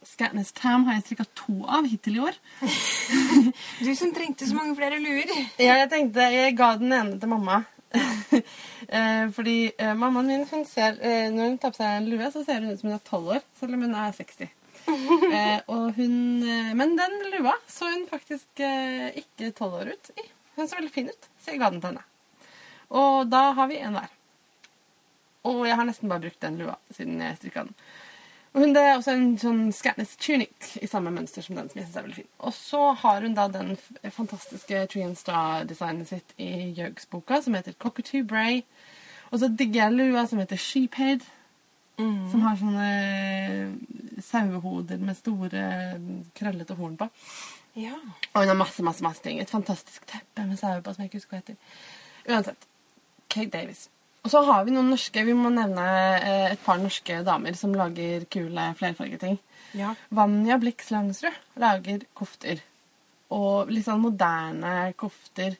[0.06, 2.36] Scatness Tam har jeg strikka to av hittil i år.
[3.86, 5.32] Du som trengte så mange flere luer.
[5.58, 7.64] Ja, jeg tenkte jeg ga den ene til mamma.
[8.98, 12.30] eh, fordi eh, mammaen min hun ser, eh, når hun tar på seg en lue,
[12.32, 14.50] så ser hun ut som hun er 12 år, selv om hun er 60.
[15.38, 16.18] eh, og hun,
[16.78, 20.28] men den lua så hun faktisk ikke 12 år ut i.
[20.56, 22.06] Hun så veldig fin ut, så jeg ga den til henne.
[22.96, 24.12] Og da har vi en hver.
[25.46, 27.76] Og jeg har nesten bare brukt den lua siden jeg strikka den.
[28.56, 31.80] Og hun, Det er også en sånn Scatness tunic i samme mønster som den som
[31.82, 32.30] jeg synes er veldig fin.
[32.40, 33.74] Og så har hun da den
[34.16, 38.62] fantastiske Tree and Star-designet sitt i Jøgs-boka, som heter Cockatoo Bray.
[39.34, 41.26] Og så digger jeg lua som heter Sheephead,
[42.32, 45.66] som har sånne eh, sauehoder med store,
[46.36, 47.10] krøllete horn på.
[47.76, 47.96] Ja.
[48.34, 49.40] Og hun har masse, masse, masse ting.
[49.40, 51.60] Et fantastisk teppe med sauer på som jeg ikke husker hva heter.
[52.32, 52.68] Uansett.
[53.30, 53.90] Kate Davis.
[54.26, 55.84] Og så har vi noen norske, vi må nevne
[56.18, 59.38] eh, et par norske damer som lager kule flerfargeting.
[59.78, 59.94] Ja.
[60.10, 62.64] Vanja Blix Langsrud lager kofter.
[63.36, 65.60] Og litt sånn moderne kofter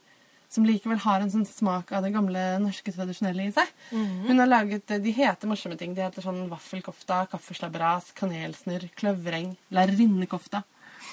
[0.50, 3.70] som likevel har en sånn smak av det gamle norske tradisjonelle i seg.
[3.92, 5.94] Hun har laget, De heter morsomme ting.
[5.94, 10.64] De heter sånn vaffelkofta, kaffeslabberas, kanelsnurr, kløvreng, lærerinnekofta.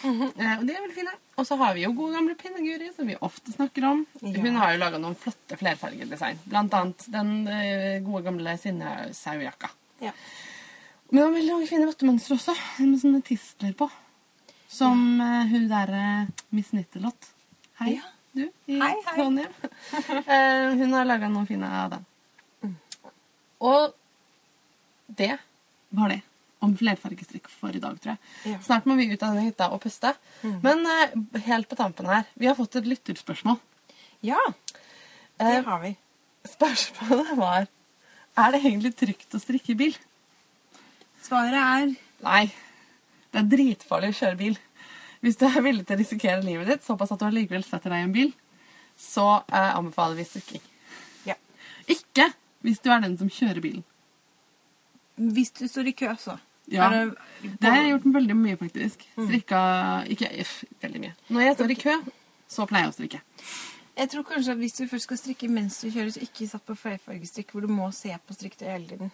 [0.03, 1.13] Eh, og de er veldig fine.
[1.39, 4.01] Og så har vi jo gode gamle Pinneguri, som vi ofte snakker om.
[4.23, 4.33] Ja.
[4.43, 6.41] Hun har jo laga noen flotte flerfargedesign.
[6.51, 9.71] Blant annet den eh, gode gamle Sinne-sauejakka.
[10.03, 10.13] ja.
[11.13, 13.85] Men det var veldig mange fine rottemønstre også, med sånne tistler på.
[14.73, 16.05] Som eh, hun derre
[16.57, 17.29] Miss Nittelott.
[17.83, 18.07] Hei, Ja.
[18.33, 19.15] du i Hei, hei.
[19.19, 19.53] Trondheim.
[20.25, 22.73] Eh, hun har laga noen fine av den.
[23.61, 23.93] Og
[25.21, 25.35] det
[25.93, 26.23] var det
[26.63, 28.21] om flerfargestrikk for i dag, tror jeg.
[28.53, 28.61] Ja.
[28.65, 30.15] Snart må vi ut av denne hytta og puste.
[30.65, 33.59] Men uh, helt på tampen her, vi har fått et lytterspørsmål.
[34.23, 34.41] Ja,
[35.41, 35.97] det uh, har vi.
[36.47, 37.67] spørsmålet var
[38.39, 39.97] Er det egentlig trygt å strikke i bil?
[41.23, 42.47] Svaret er Nei.
[43.33, 44.59] Det er dritfarlig å kjøre bil.
[45.25, 48.03] Hvis du er villig til å risikere livet ditt såpass at du allikevel setter deg
[48.03, 48.31] i en bil,
[48.99, 50.63] så uh, anbefaler vi strikking.
[51.27, 51.39] Ja.
[51.91, 52.29] Ikke
[52.63, 53.85] hvis du er den som kjører bilen.
[55.17, 56.37] Hvis du står i kø, så.
[56.73, 56.89] Ja.
[56.91, 59.07] Det- Det har jeg gjort veldig mye, faktisk.
[59.19, 59.61] Strikka
[60.09, 61.15] Ikke if, veldig mye.
[61.31, 61.97] Når jeg står i kø,
[62.49, 63.21] så pleier jeg å strikke.
[63.97, 66.65] Jeg tror kanskje at hvis du først skal strikke mens du kjører, så ikke satt
[66.67, 69.11] på flerfargestrikk hvor du må se på strikketøyet hele tiden.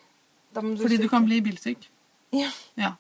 [0.55, 1.89] Må Fordi du kan bli bilsyk.
[2.33, 2.51] Ja.
[2.77, 2.93] Ja.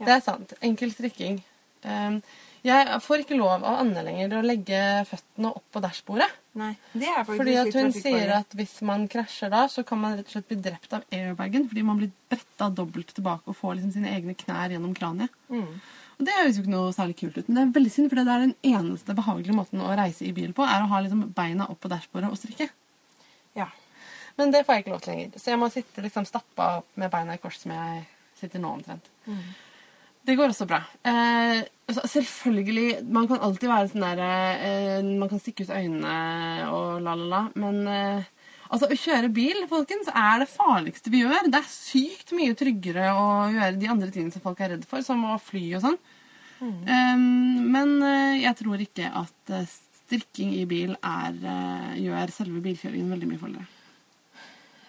[0.00, 0.04] Ja.
[0.06, 0.54] Det er sant.
[0.62, 1.42] Enkel strikking.
[1.84, 2.22] Um,
[2.64, 6.30] jeg får ikke lov av Anne lenger å legge føttene opp på dashbordet.
[6.56, 10.00] Nei, det er faktisk Fordi at hun sier at hvis man krasjer da, så kan
[10.00, 11.66] man rett og slett bli drept av airbagen.
[11.68, 15.34] Fordi man blir bretta dobbelt tilbake og får liksom sine egne knær gjennom kraniet.
[15.52, 15.74] Mm.
[16.14, 17.48] Og det høres jo ikke noe særlig kult ut.
[17.48, 20.32] Men det er veldig synd, for det er den eneste behagelige måten å reise i
[20.36, 22.70] bil på, er å ha liksom beina opp på dashbordet og strikke.
[23.58, 23.68] Ja.
[24.38, 25.38] Men det får jeg ikke lov til lenger.
[25.42, 28.04] Så jeg må sitte liksom stappa opp med beina i kors som jeg
[28.38, 29.10] sitter nå omtrent.
[29.26, 29.42] Mm.
[30.24, 30.80] Det går også bra.
[31.04, 31.58] Eh,
[31.88, 36.14] altså, selvfølgelig, Man kan alltid være sånn der eh, Man kan stikke ut øynene
[36.70, 37.42] og la, la, la.
[37.60, 38.30] Men eh,
[38.70, 41.50] altså, å kjøre bil folkens, er det farligste vi gjør.
[41.52, 45.04] Det er sykt mye tryggere å gjøre de andre tingene som folk er redd for,
[45.04, 46.00] som å fly og sånn.
[46.64, 47.16] Eh,
[47.76, 49.68] men eh, jeg tror ikke at eh,
[50.04, 53.73] strikking i bil er, eh, gjør selve bilkjøringen veldig mye farligere.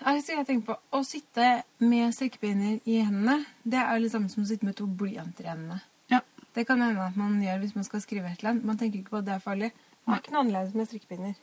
[0.06, 1.45] Altså, jeg tenker på Å sitte
[1.82, 5.47] med strikkepinner i hendene, det er jo det samme som å sitte med to blyanter
[5.47, 5.80] i hendene.
[6.14, 6.22] Ja.
[6.53, 8.68] Det kan hende at man gjør hvis man skal skrive et eller annet.
[8.70, 9.72] Man tenker ikke på at det er farlig.
[10.06, 11.34] Det er ikke noe annerledes med strikkepinner.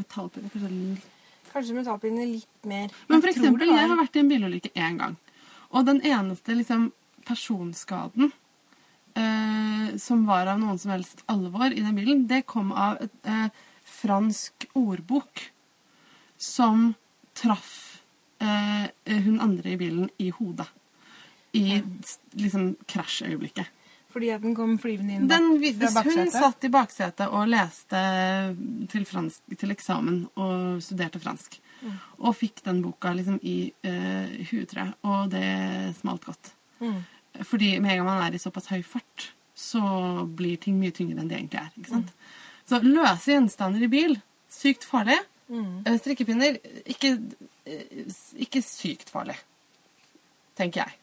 [0.00, 1.12] Metallpinner kanskje litt
[1.46, 2.94] Kanskje metallpinner litt mer.
[3.06, 5.14] Men for Jeg eksempel, jeg har vært i en bilulykke én gang.
[5.70, 6.88] Og den eneste liksom,
[7.28, 8.32] personskaden
[9.16, 13.30] eh, som var av noen som helst alvor i den bilen, det kom av et
[13.30, 13.52] eh,
[13.86, 15.46] fransk ordbok
[16.40, 16.90] som
[17.36, 18.02] traff
[18.42, 20.68] eh, hun andre i bilen i hodet.
[21.56, 21.80] I
[22.36, 23.72] liksom krasjøyeblikket.
[24.16, 28.00] Fordi at den kom flyvende inn Den, fra hvis hun satt i baksetet og leste
[28.88, 31.58] til, fransk, til eksamen og studerte fransk,
[32.24, 35.50] og fikk den boka liksom i eh, huet, tror jeg, og det
[35.98, 36.52] smalt godt.
[36.80, 37.02] Mm.
[37.44, 39.82] Fordi med en gang man er i såpass høy fart, så
[40.38, 41.70] blir ting mye tyngre enn det egentlig er.
[41.76, 42.12] ikke sant?
[42.66, 44.16] Så løse gjenstander i bil,
[44.52, 45.18] sykt farlig.
[45.48, 45.98] Mm.
[46.00, 46.56] Strikkepinner,
[46.90, 47.12] ikke,
[47.66, 48.00] eh,
[48.46, 49.36] ikke sykt farlig,
[50.58, 50.96] tenker jeg.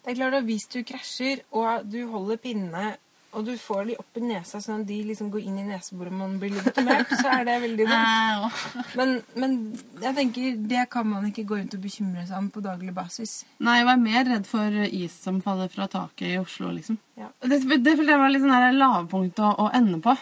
[0.00, 2.96] Det er klart at Hvis du krasjer og du holder pinnene
[3.30, 6.10] og du får de opp i nesa sånn at de liksom går inn i neseboret
[6.10, 8.64] og man blir mørk, så er det veldig dumt.
[8.98, 9.54] Men, men
[10.02, 13.44] jeg tenker det kan man ikke gå rundt og bekymre seg om på daglig basis.
[13.62, 16.98] Nei, jeg var mer redd for is som faller fra taket i Oslo, liksom.
[17.20, 17.30] Ja.
[17.44, 20.16] Det, det det var litt sånn lavpunkt å, å ende på.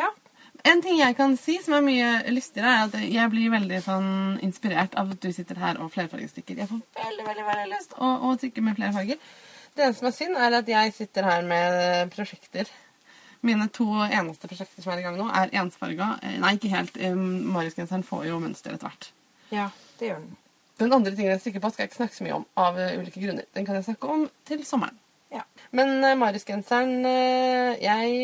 [0.00, 0.10] Ja.
[0.68, 4.10] En ting jeg kan si som er mye lystigere, er at jeg blir veldig sånn
[4.44, 6.58] inspirert av at du sitter her og flerfargestrikker.
[6.60, 9.22] Jeg får veldig, veldig, veldig lyst å, å strikke med flere farger.
[9.74, 12.70] Det eneste som er synd, er at jeg sitter her med prosjekter.
[13.46, 16.12] Mine to eneste prosjekter som er i gang nå, er ensfarga.
[16.26, 16.98] Eh, Nei, ikke helt.
[17.00, 19.12] Eh, Mariusgenseren får jo mønster etter hvert.
[19.54, 20.36] ja, det gjør den.
[20.80, 22.98] Den andre tingen jeg strikker på, skal jeg ikke snakke så mye om av eh,
[23.00, 23.48] ulike grunner.
[23.56, 24.96] Den kan jeg snakke om til sommeren.
[25.30, 25.44] Ja.
[25.76, 28.14] Men uh, Mariusgenseren uh, jeg,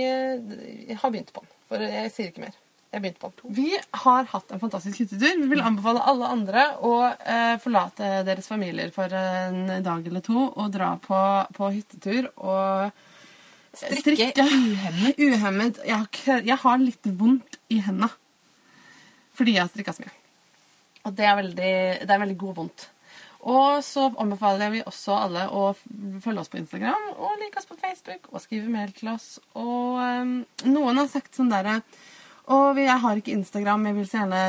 [0.89, 1.56] jeg har begynt på den.
[1.67, 2.57] For jeg sier ikke mer.
[2.95, 3.55] Jeg begynte på den.
[3.57, 3.71] Vi
[4.05, 5.35] har hatt en fantastisk hyttetur.
[5.43, 10.47] Vi vil anbefale alle andre å eh, forlate deres familier for en dag eller to
[10.47, 11.21] og dra på,
[11.59, 13.05] på hyttetur og
[13.77, 15.19] Strikke uhemmet.
[15.21, 15.79] uhemmet.
[15.85, 18.09] Jeg jeg har litt vondt i hendene
[19.37, 20.15] fordi jeg har strikka så mye.
[21.05, 21.73] Og det er veldig,
[22.09, 22.87] det er veldig god vondt.
[23.47, 27.79] Og så anbefaler vi også alle å følge oss på Instagram og like oss på
[27.79, 29.37] Facebook og skrive mail til oss.
[29.55, 30.37] Og um,
[30.67, 31.81] noen har sagt sånn derre
[32.55, 34.41] og jeg har ikke Instagram, jeg vil så gjerne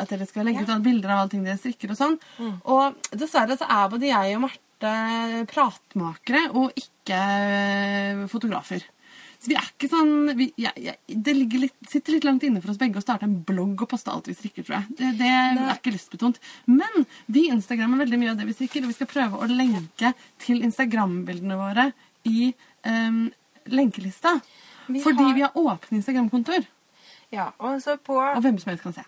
[0.00, 2.14] at dere skal legge ut alle bilder av alle ting dere strikker og sånn.
[2.72, 4.92] Og dessverre så er både jeg og Marte
[5.50, 8.86] pratmakere og ikke eh, fotografer.
[9.38, 12.70] Så vi er ikke sånn vi, ja, ja, Det litt, sitter litt langt inne for
[12.72, 14.96] oss begge å starte en blogg og poste alt vi strikker, tror jeg.
[14.98, 16.38] Det, det er ikke lystbetont.
[16.66, 20.14] Men vi instagrammer veldig mye av det vi strikker, og vi skal prøve å lenke
[20.44, 21.88] til Instagram-bildene våre
[22.24, 22.52] i
[22.88, 23.26] um,
[23.66, 24.38] lenkelista.
[24.86, 26.66] Vi fordi har- vi har åpne Instagram-kontoer,
[27.32, 29.02] Ja, og så på, og hvem som helst kan se.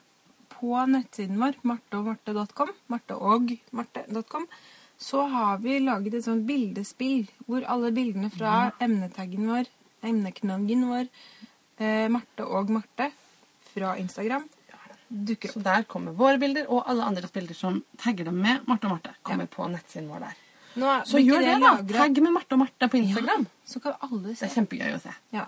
[0.57, 4.47] på nettsiden vår, marteogmarte.com, marteogmarte.com,
[4.99, 9.69] så har vi laget et sånt bildespill hvor alle bildene fra emnetaggen vår,
[10.03, 11.09] emneknaggen vår,
[11.79, 13.11] eh, Marte og Marte
[13.75, 14.49] fra Instagram,
[15.09, 18.87] dukker Så der kommer våre bilder, og alle andres bilder som tagger dem med Marte
[18.87, 20.35] og Marte, kommer på nettsiden vår der.
[20.77, 21.77] Nå Så gjør det, da.
[21.77, 23.47] lagret- Tagg med Marte og Marte på Instagram.
[23.47, 24.47] Ja, så kan alle se.
[24.47, 25.15] Det er kjempegøy å se.
[25.33, 25.47] Ja.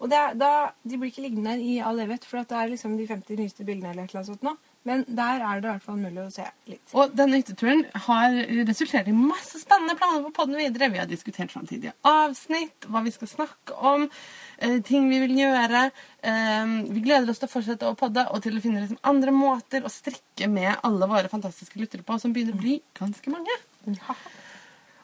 [0.00, 2.96] Og det er, da, de blir ikke liggende i all evighet, for det er liksom
[2.98, 4.56] de 50 nyeste bildene eller et eller annet sånt nå.
[4.88, 6.82] Men der er det i hvert fall mulig å se litt.
[6.98, 8.34] Og denne hytteturen har
[8.66, 10.90] resultert i masse spennende planer på podden videre.
[10.90, 14.08] Vi har diskutert framtidige avsnitt, hva vi skal snakke om,
[14.58, 15.84] eh, ting vi vil gjøre.
[16.22, 19.30] Eh, vi gleder oss til å fortsette å podde og til å finne liksom andre
[19.30, 23.58] måter å strikke med alle våre fantastiske lyttere på, som begynner å bli ganske mange.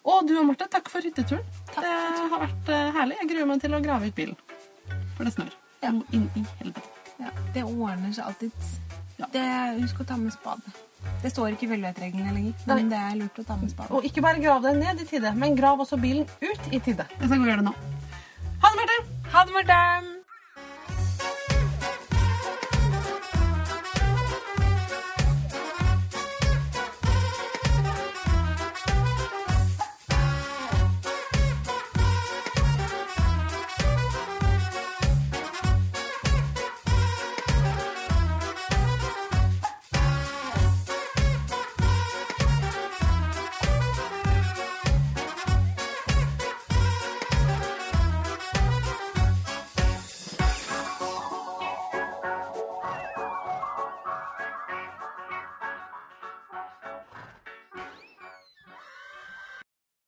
[0.09, 1.45] Og du og Marte, takk for hytteturen.
[1.75, 3.19] Takk det for har vært eh, herlig.
[3.21, 4.37] Jeg gruer meg til å grave ut bilen.
[5.19, 5.53] For det snør.
[5.83, 5.93] Ja.
[6.17, 6.87] Inn i helvete.
[7.19, 8.88] Ja, det ordner seg alltid.
[9.19, 9.27] Ja.
[9.33, 9.47] Det,
[9.81, 10.75] husk å ta med spade.
[11.23, 13.91] Det står ikke i velvettreglene lenger, men det er lurt å ta med spade.
[13.95, 17.07] Og ikke bare grav deg ned i tide, men grav også bilen ut i tide.
[17.19, 17.75] Jeg skal gå og gjøre det nå.
[18.63, 19.03] Ha det, Marte!
[19.35, 20.18] Ha det, Marte!